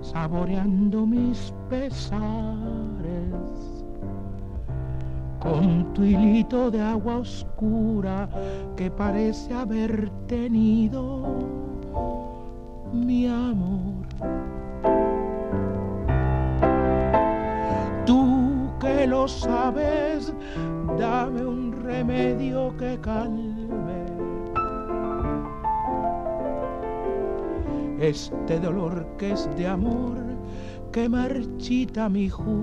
saboreando 0.00 1.06
mis 1.06 1.52
pesares. 1.68 2.20
Con 5.40 5.92
tu 5.94 6.04
hilito 6.04 6.70
de 6.70 6.80
agua 6.82 7.18
oscura 7.18 8.28
que 8.76 8.90
parece 8.90 9.54
haber 9.54 10.10
tenido 10.26 11.22
mi 12.92 13.26
amor. 13.26 14.06
Tú 18.04 18.68
que 18.80 19.06
lo 19.06 19.26
sabes, 19.26 20.32
dame 20.98 21.44
un 21.44 21.72
remedio 21.72 22.76
que 22.76 22.98
calme 23.00 23.49
este 28.00 28.58
dolor 28.58 29.06
que 29.18 29.32
es 29.32 29.48
de 29.56 29.66
amor 29.66 30.16
que 30.90 31.08
marchita 31.08 32.08
mi 32.08 32.28
juventud. 32.28 32.56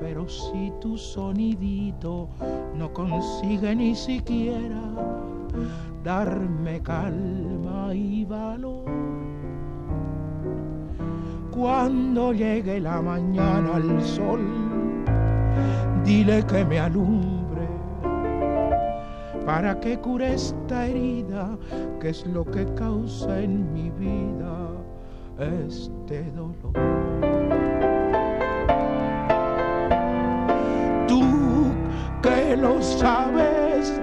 Pero 0.00 0.28
si 0.28 0.72
tu 0.80 0.98
sonidito 0.98 2.28
no 2.76 2.92
consigue 2.92 3.74
ni 3.76 3.94
siquiera 3.94 4.82
darme 6.02 6.80
calma 6.82 7.94
y 7.94 8.24
valor, 8.24 8.84
cuando 11.50 12.32
llegue 12.32 12.80
la 12.80 13.00
mañana 13.00 13.76
al 13.76 14.02
sol, 14.02 14.40
dile 16.04 16.44
que 16.44 16.64
me 16.64 16.80
alumbre 16.80 17.25
para 19.46 19.78
que 19.78 19.96
cure 19.98 20.34
esta 20.34 20.86
herida 20.88 21.56
que 22.00 22.08
es 22.08 22.26
lo 22.26 22.44
que 22.44 22.66
causa 22.74 23.40
en 23.40 23.72
mi 23.72 23.90
vida 23.90 24.76
este 25.38 26.24
dolor. 26.32 26.72
Tú 31.06 31.22
que 32.22 32.56
lo 32.56 32.82
sabes, 32.82 34.00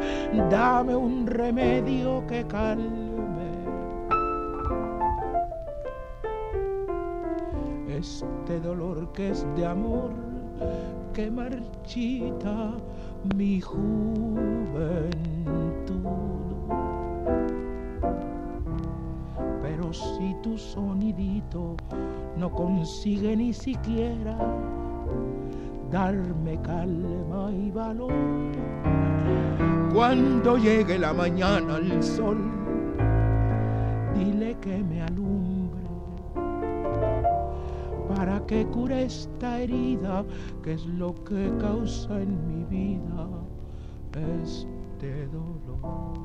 dame 0.50 0.96
un 0.96 1.28
remedio 1.28 2.26
que 2.28 2.48
calme 2.48 3.04
este 7.89 8.62
dolor 8.62 9.12
que 9.12 9.32
es 9.32 9.46
de 9.58 9.66
amor 9.66 10.12
que 11.14 11.30
marchita 11.30 12.72
mi 13.36 13.61
juventud. 13.61 15.13
Pero 19.61 19.93
si 19.93 20.36
tu 20.43 20.57
sonidito 20.57 21.76
no 22.38 22.51
consigue 22.51 23.36
ni 23.36 23.53
siquiera 23.53 24.38
darme 25.89 26.59
calma 26.61 27.51
y 27.51 27.71
valor, 27.71 28.13
cuando 29.93 30.57
llegue 30.57 30.99
la 30.99 31.13
mañana 31.13 31.76
al 31.76 32.03
sol, 32.03 32.38
dile 34.15 34.55
que 34.59 34.84
me 34.84 35.01
alumbre 35.01 35.22
para 38.24 38.39
que 38.45 38.65
cure 38.67 39.03
esta 39.03 39.59
herida 39.59 40.24
que 40.63 40.76
es 40.76 40.86
lo 40.86 41.13
que 41.26 41.51
causa 41.59 42.21
en 42.21 42.47
mi 42.47 42.63
vida 42.63 43.28
este 44.13 45.28
dolor. 45.28 46.22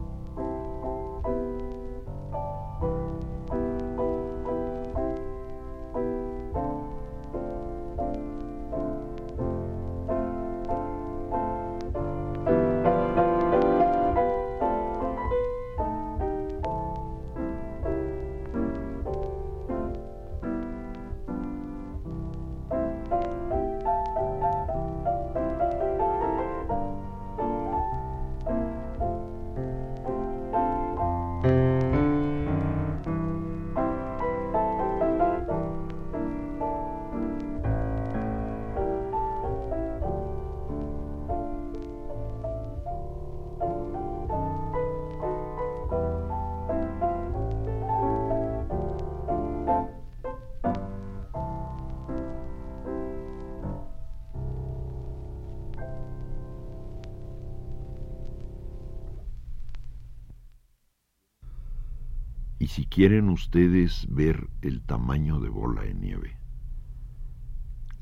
Si 62.69 62.85
quieren 62.85 63.31
ustedes 63.31 64.07
ver 64.11 64.51
el 64.61 64.83
tamaño 64.83 65.41
de 65.41 65.49
bola 65.49 65.85
de 65.85 65.95
nieve, 65.95 66.37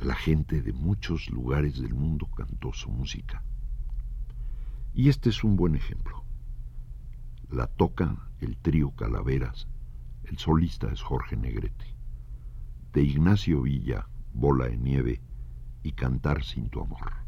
la 0.01 0.17
gente 0.17 0.61
de 0.61 0.73
muchos 0.73 1.31
lugares 1.31 1.81
del 1.81 1.95
mundo 1.95 2.27
cantó 2.37 2.73
su 2.73 2.91
música. 2.91 3.45
Y 4.93 5.09
este 5.09 5.29
es 5.29 5.45
un 5.45 5.55
buen 5.55 5.77
ejemplo. 5.77 6.25
La 7.49 7.69
toca 7.69 8.29
el 8.41 8.57
trío 8.57 8.91
Calaveras, 8.91 9.69
el 10.25 10.37
solista 10.37 10.89
es 10.89 11.01
Jorge 11.01 11.37
Negrete. 11.37 11.95
De 12.93 13.03
Ignacio 13.03 13.62
Villa, 13.62 14.09
Bola 14.35 14.67
de 14.67 14.79
Nieve 14.79 15.21
y 15.85 15.93
Cantar 15.93 16.43
sin 16.43 16.71
tu 16.71 16.81
amor. 16.81 17.26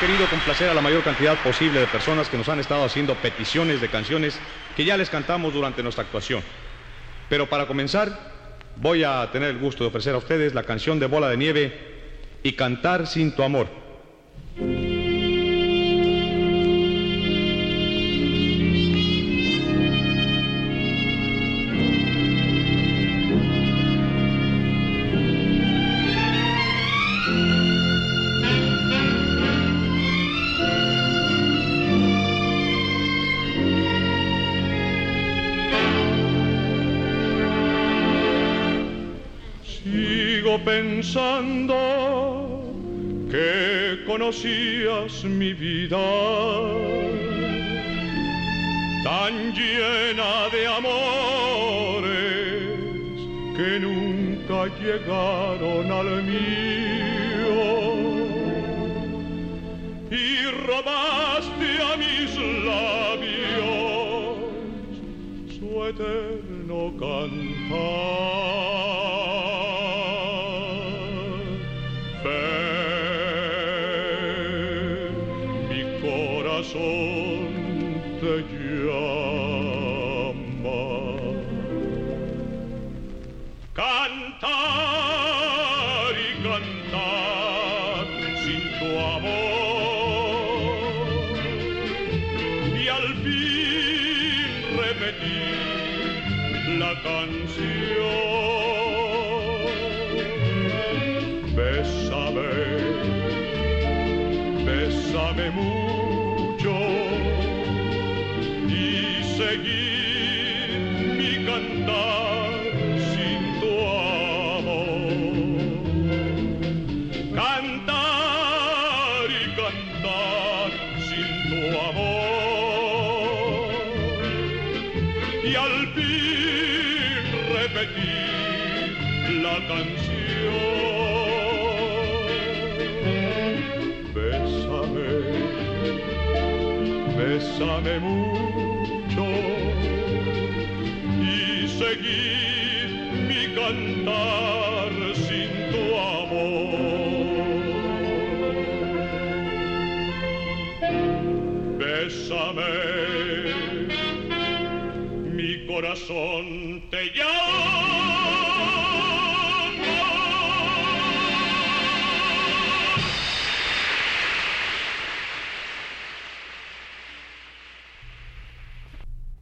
Querido 0.00 0.26
complacer 0.30 0.70
a 0.70 0.72
la 0.72 0.80
mayor 0.80 1.04
cantidad 1.04 1.36
posible 1.42 1.80
de 1.80 1.86
personas 1.86 2.30
que 2.30 2.38
nos 2.38 2.48
han 2.48 2.58
estado 2.58 2.84
haciendo 2.84 3.14
peticiones 3.16 3.82
de 3.82 3.90
canciones 3.90 4.40
que 4.74 4.86
ya 4.86 4.96
les 4.96 5.10
cantamos 5.10 5.52
durante 5.52 5.82
nuestra 5.82 6.04
actuación. 6.04 6.42
Pero 7.28 7.50
para 7.50 7.66
comenzar, 7.66 8.18
voy 8.76 9.04
a 9.04 9.28
tener 9.30 9.50
el 9.50 9.58
gusto 9.58 9.84
de 9.84 9.88
ofrecer 9.88 10.14
a 10.14 10.16
ustedes 10.16 10.54
la 10.54 10.62
canción 10.62 10.98
de 10.98 11.04
Bola 11.04 11.28
de 11.28 11.36
Nieve 11.36 11.78
y 12.42 12.52
Cantar 12.52 13.06
sin 13.06 13.32
tu 13.32 13.42
amor. 13.42 13.79
Mi 45.24 45.52
vida 45.52 45.98
tan 49.02 49.52
llena 49.52 50.48
de 50.52 50.66
amores 50.68 52.06
que 53.56 53.80
nunca 53.80 54.68
llegaron 54.80 55.90
al 55.90 56.22
mío 56.22 57.60
y 60.12 60.44
robaste 60.64 61.68
a 61.90 61.96
mis 61.96 62.30
labios 62.64 64.38
su 65.58 65.68
eterno 65.86 66.80
cantar. 67.00 68.79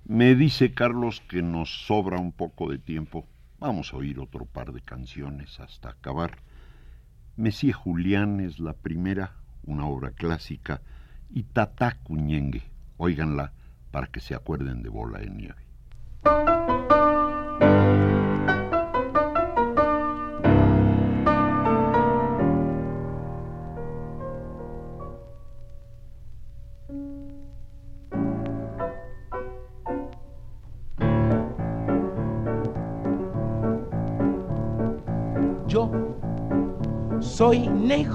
Me 0.08 0.34
dice 0.34 0.72
Carlos 0.72 1.20
que 1.28 1.42
nos 1.42 1.86
sobra 1.86 2.18
un 2.18 2.32
poco 2.32 2.70
de 2.70 2.78
tiempo. 2.78 3.28
Vamos 3.58 3.92
a 3.92 3.98
oír 3.98 4.18
otro 4.20 4.46
par 4.46 4.72
de 4.72 4.80
canciones 4.80 5.60
hasta 5.60 5.90
acabar. 5.90 6.38
Messie 7.36 7.74
Julián 7.74 8.40
es 8.40 8.58
la 8.58 8.72
primera, 8.72 9.34
una 9.64 9.84
obra 9.84 10.12
clásica, 10.12 10.80
y 11.28 11.42
Tata 11.42 11.98
Cuñengue. 12.04 12.62
Óiganla 12.96 13.52
para 13.90 14.06
que 14.06 14.20
se 14.20 14.34
acuerden 14.34 14.82
de 14.82 14.88
Bola 14.88 15.18
de 15.18 15.28
Nieve. 15.28 15.67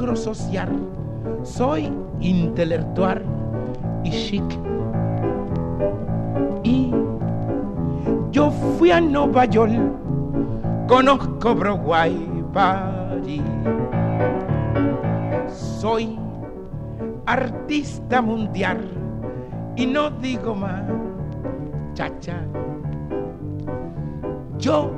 Soy 0.04 0.10
negro 0.10 0.16
social, 0.18 0.70
soy 1.44 1.90
intelectual 2.20 3.24
y 4.04 4.10
chic. 4.10 4.44
Y 6.62 6.92
yo 8.32 8.52
fui 8.52 8.92
a 8.92 9.00
Nueva 9.00 9.46
York, 9.46 9.72
conozco 10.90 11.56
Broadway, 11.56 12.14
París. 12.52 13.42
Soy 15.80 16.20
artista 17.26 18.22
mundial 18.22 18.80
y 19.78 19.86
no 19.86 20.10
digo 20.10 20.54
más, 20.54 20.84
chacha. 21.94 22.42
Yo 24.58 24.92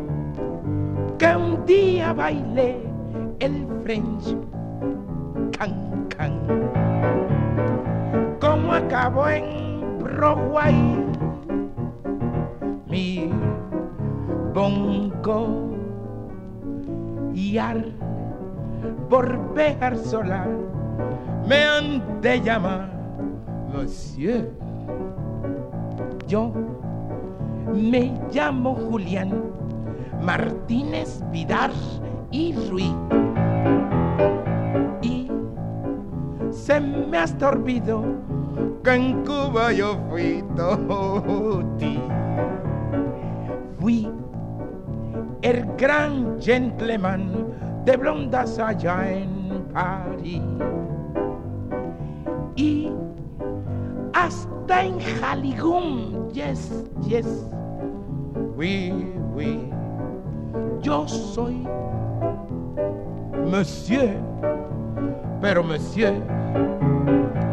que 1.20 1.36
un 1.36 1.64
día 1.68 2.12
bailé 2.12 2.82
el 3.40 3.68
French 3.84 4.36
en 9.30 10.00
Broadway, 10.00 10.76
mi 12.88 13.30
bongo 14.54 15.70
y 17.34 17.58
al 17.58 17.94
volver 19.10 19.98
solar 19.98 20.50
me 21.48 21.64
han 21.64 22.22
de 22.22 22.42
llamar 22.42 22.90
Monsieur. 23.74 24.50
Yo 26.28 26.54
me 27.74 28.14
llamo 28.32 28.76
Julián 28.76 29.44
Martínez 30.22 31.22
Vidal 31.32 31.72
y 32.32 32.54
Ruiz. 32.70 32.94
se 36.66 36.80
me 36.82 37.18
ha 37.18 37.26
estorbido 37.26 38.04
en 38.94 39.24
Cuba 39.24 39.72
yo 39.72 39.98
fui 40.10 40.44
toti. 40.56 42.00
Fui 43.80 44.10
el 45.42 45.66
gran 45.78 46.40
gentleman 46.40 47.48
de 47.86 47.98
blondas 47.98 48.60
allá 48.60 49.10
en 49.10 49.64
París. 49.74 50.42
Y 52.56 52.92
hasta 54.14 54.84
en 54.84 55.00
Jaligún, 55.00 56.30
yes, 56.32 56.86
yes, 57.08 57.48
oui, 58.56 58.94
oui, 59.36 59.70
yo 60.82 61.08
soy 61.08 61.68
Monsieur, 63.46 64.18
pero 65.42 65.64
Monsieur 65.64 66.14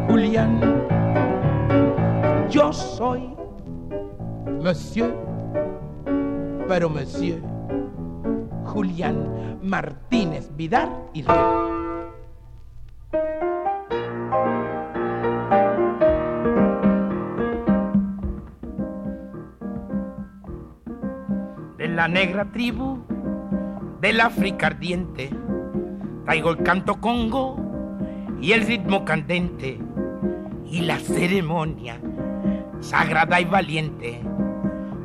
Julián. 0.09 0.72
Yo 2.53 2.70
soy 2.70 3.34
Monsieur, 4.62 5.14
pero 6.68 6.90
Monsieur 6.90 7.40
Julián 8.66 9.59
Martínez 9.62 10.55
Vidal 10.55 10.90
y 11.14 11.22
Rey. 11.22 11.36
De 21.78 21.88
la 21.88 22.07
negra 22.07 22.53
tribu 22.53 22.98
del 24.03 24.20
África 24.20 24.66
ardiente, 24.66 25.30
traigo 26.26 26.50
el 26.50 26.62
canto 26.62 27.00
congo 27.00 27.57
y 28.42 28.53
el 28.53 28.66
ritmo 28.66 29.07
candente 29.07 29.78
y 30.66 30.82
la 30.82 30.98
ceremonia 30.98 31.98
sagrada 32.83 33.41
y 33.41 33.45
valiente. 33.45 34.20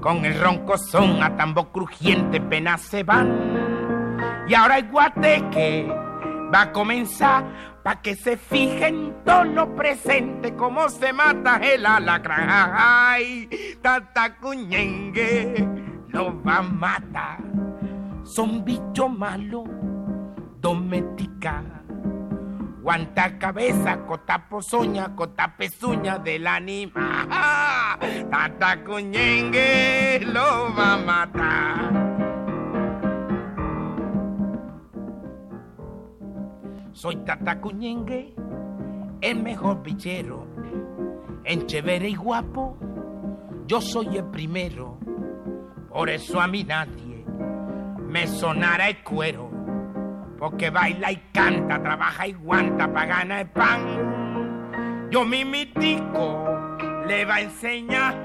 Con 0.02 0.26
el 0.26 0.40
ronco 0.40 0.78
son 0.78 1.22
a 1.24 1.36
tambo 1.36 1.72
crujiente 1.72 2.40
penas 2.40 2.82
se 2.82 3.04
van 3.04 4.46
Y 4.48 4.54
ahora 4.54 4.78
el 4.78 4.90
guateque 4.90 5.88
va 6.54 6.62
a 6.62 6.72
comenzar 6.72 7.44
pa' 7.84 8.02
que 8.02 8.16
se 8.16 8.38
fijen 8.38 9.16
todo 9.26 9.44
lo 9.44 9.76
presente 9.76 10.56
como 10.56 10.90
se 10.90 11.14
mata 11.14 11.58
el 11.58 11.86
alacrán. 11.86 12.72
Ay, 12.74 13.50
tata 13.82 14.38
cuñengue 14.38 15.68
lo 16.10 16.42
va 16.44 16.58
a 16.58 16.62
matar. 16.64 17.40
Son 18.24 18.64
bichos 18.64 19.10
malos, 19.10 19.70
doméstica. 20.60 21.77
Guanta 22.88 23.38
cabeza, 23.38 24.06
cota 24.06 24.48
pozoña, 24.48 25.14
cota 25.14 25.58
pezuña 25.58 26.20
del 26.20 26.48
anima. 26.48 27.28
Tata 28.32 28.82
cuñengue 28.86 30.22
lo 30.22 30.74
va 30.74 30.94
a 30.94 30.98
matar. 30.98 31.92
Soy 36.94 37.18
Tata 37.26 37.60
Cuñengue, 37.60 38.34
el 39.20 39.44
mejor 39.44 39.84
bichero. 39.84 40.48
En 41.44 41.68
chévere 41.68 42.08
y 42.08 42.16
guapo, 42.16 42.78
yo 43.68 43.82
soy 43.82 44.16
el 44.16 44.28
primero. 44.28 44.98
Por 45.90 46.10
eso 46.10 46.40
a 46.40 46.48
mí 46.48 46.64
nadie 46.64 47.26
me 48.08 48.28
sonará 48.28 48.88
el 48.88 49.04
cuero. 49.04 49.47
Porque 50.38 50.70
baila 50.70 51.12
y 51.12 51.18
canta, 51.34 51.82
trabaja 51.82 52.28
y 52.28 52.34
guanta 52.34 52.92
para 52.92 53.06
ganar 53.06 53.40
el 53.42 53.48
pan. 53.50 55.10
Yo 55.10 55.26
mi 55.26 55.44
mitico 55.44 56.46
le 57.08 57.26
va 57.26 57.36
a 57.36 57.42
enseñar 57.42 58.16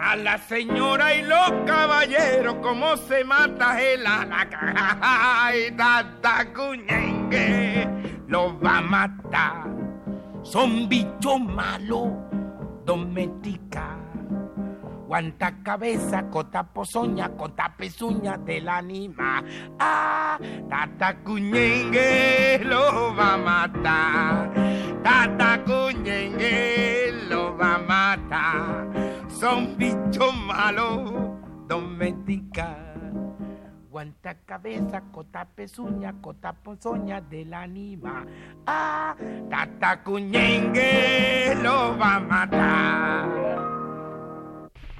a 0.00 0.16
la 0.16 0.38
señora 0.38 1.14
y 1.14 1.22
los 1.22 1.52
caballeros 1.66 2.56
cómo 2.62 2.96
se 2.96 3.24
mata 3.24 3.80
el 3.80 4.06
alacrán. 4.06 4.76
Ay, 5.02 5.70
tata 5.76 6.52
cuñengue 6.52 7.88
lo 8.32 8.58
va 8.58 8.78
a 8.78 8.80
matar. 8.80 9.66
Son 10.42 10.88
bichos 10.88 11.38
malos, 11.38 12.08
doméstica. 12.84 14.01
Guanta 15.12 15.52
cabeza, 15.62 16.30
cota 16.30 16.62
pozoña, 16.62 17.28
cota 17.36 17.76
pezuña 17.76 18.38
del 18.38 18.66
anima. 18.66 19.44
Ah, 19.78 20.38
tata 20.70 21.18
cuñengue 21.22 22.58
lo 22.64 23.14
va 23.14 23.34
a 23.34 23.36
matar. 23.36 24.50
Tata 25.02 25.62
cuñengue 25.64 27.12
lo 27.28 27.54
va 27.58 27.74
a 27.74 27.78
matar. 27.78 28.88
Son 29.28 29.76
bichos 29.76 30.34
malos, 30.46 31.12
doméstica 31.68 32.78
guanta 33.90 34.34
cabeza, 34.46 35.02
cota 35.12 35.44
pezuña, 35.44 36.14
cota 36.22 36.54
pozoña 36.54 37.20
del 37.20 37.52
anima. 37.52 38.24
Ah, 38.66 39.14
tata 39.50 40.02
cuñengue 40.02 41.54
lo 41.62 41.98
va 41.98 42.14
a 42.14 42.20
matar. 42.20 43.81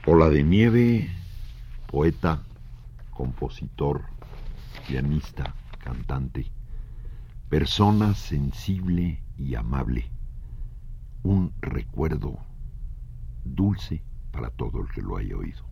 Ola 0.05 0.31
de 0.31 0.43
Nieve, 0.43 1.09
poeta, 1.87 2.43
compositor, 3.13 4.03
pianista, 4.89 5.55
cantante, 5.79 6.51
persona 7.49 8.13
sensible 8.15 9.23
y 9.39 9.55
amable, 9.55 10.11
un 11.23 11.53
recuerdo 11.61 12.37
dulce 13.45 14.03
para 14.33 14.51
todo 14.51 14.81
el 14.81 14.89
que 14.89 15.03
lo 15.03 15.19
haya 15.19 15.37
oído. 15.37 15.72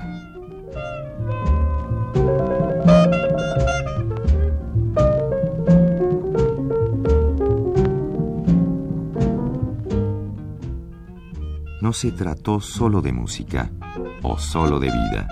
No 11.91 11.95
se 11.95 12.13
trató 12.13 12.61
solo 12.61 13.01
de 13.01 13.11
música 13.11 13.69
o 14.21 14.37
solo 14.37 14.79
de 14.79 14.87
vida, 14.87 15.27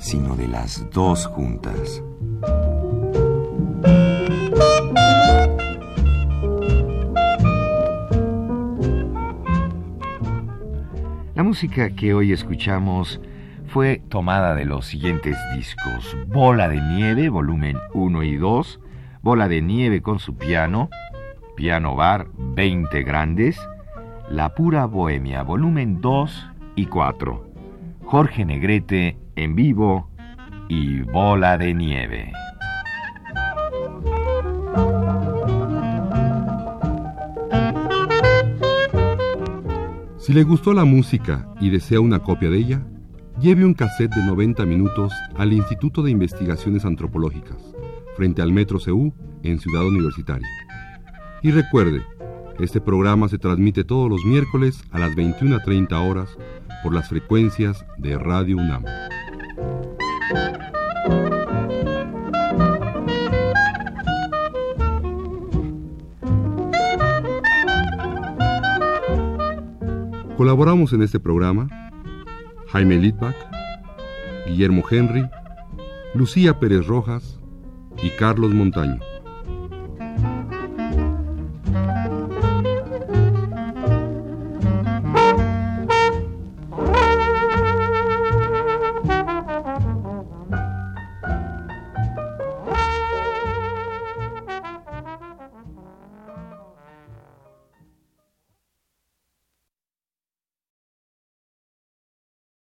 sino 0.00 0.36
de 0.36 0.48
las 0.48 0.88
dos 0.90 1.26
juntas. 1.26 2.02
La 11.34 11.42
música 11.42 11.94
que 11.94 12.14
hoy 12.14 12.32
escuchamos 12.32 13.20
fue 13.66 14.00
tomada 14.08 14.54
de 14.54 14.64
los 14.64 14.86
siguientes 14.86 15.36
discos. 15.54 16.16
Bola 16.28 16.70
de 16.70 16.80
Nieve, 16.80 17.28
volumen 17.28 17.76
1 17.92 18.22
y 18.22 18.36
2, 18.38 18.80
Bola 19.20 19.46
de 19.46 19.60
Nieve 19.60 20.00
con 20.00 20.20
su 20.20 20.38
piano, 20.38 20.88
Piano 21.54 21.94
Bar 21.96 22.28
20 22.38 23.02
Grandes, 23.02 23.60
La 24.30 24.54
Pura 24.54 24.86
Bohemia, 24.86 25.42
volumen 25.42 26.00
2 26.00 26.50
y 26.76 26.86
4. 26.86 27.50
Jorge 28.04 28.44
Negrete 28.44 29.18
en 29.36 29.54
vivo 29.54 30.10
y 30.68 31.00
Bola 31.02 31.58
de 31.58 31.74
Nieve. 31.74 32.32
Si 40.18 40.32
le 40.32 40.44
gustó 40.44 40.72
la 40.72 40.84
música 40.84 41.48
y 41.60 41.70
desea 41.70 42.00
una 42.00 42.20
copia 42.20 42.48
de 42.48 42.58
ella, 42.58 42.82
lleve 43.40 43.64
un 43.64 43.74
cassette 43.74 44.14
de 44.14 44.24
90 44.24 44.64
minutos 44.66 45.12
al 45.36 45.52
Instituto 45.52 46.02
de 46.02 46.10
Investigaciones 46.10 46.84
Antropológicas, 46.84 47.74
frente 48.16 48.40
al 48.40 48.52
Metro 48.52 48.78
CU 48.78 49.12
en 49.42 49.58
Ciudad 49.58 49.84
Universitaria. 49.84 50.48
Y 51.42 51.50
recuerde, 51.50 52.02
este 52.60 52.80
programa 52.80 53.28
se 53.28 53.38
transmite 53.38 53.84
todos 53.84 54.08
los 54.08 54.24
miércoles 54.24 54.82
a 54.90 54.98
las 54.98 55.12
21.30 55.12 56.08
horas 56.08 56.36
por 56.82 56.94
las 56.94 57.08
frecuencias 57.08 57.84
de 57.98 58.18
Radio 58.18 58.56
UNAM. 58.56 58.84
Colaboramos 70.36 70.92
en 70.92 71.02
este 71.02 71.20
programa 71.20 71.68
Jaime 72.68 72.96
Litvak, 72.96 73.36
Guillermo 74.46 74.82
Henry, 74.90 75.28
Lucía 76.14 76.58
Pérez 76.58 76.86
Rojas 76.86 77.38
y 78.02 78.10
Carlos 78.10 78.52
Montaño. 78.52 79.11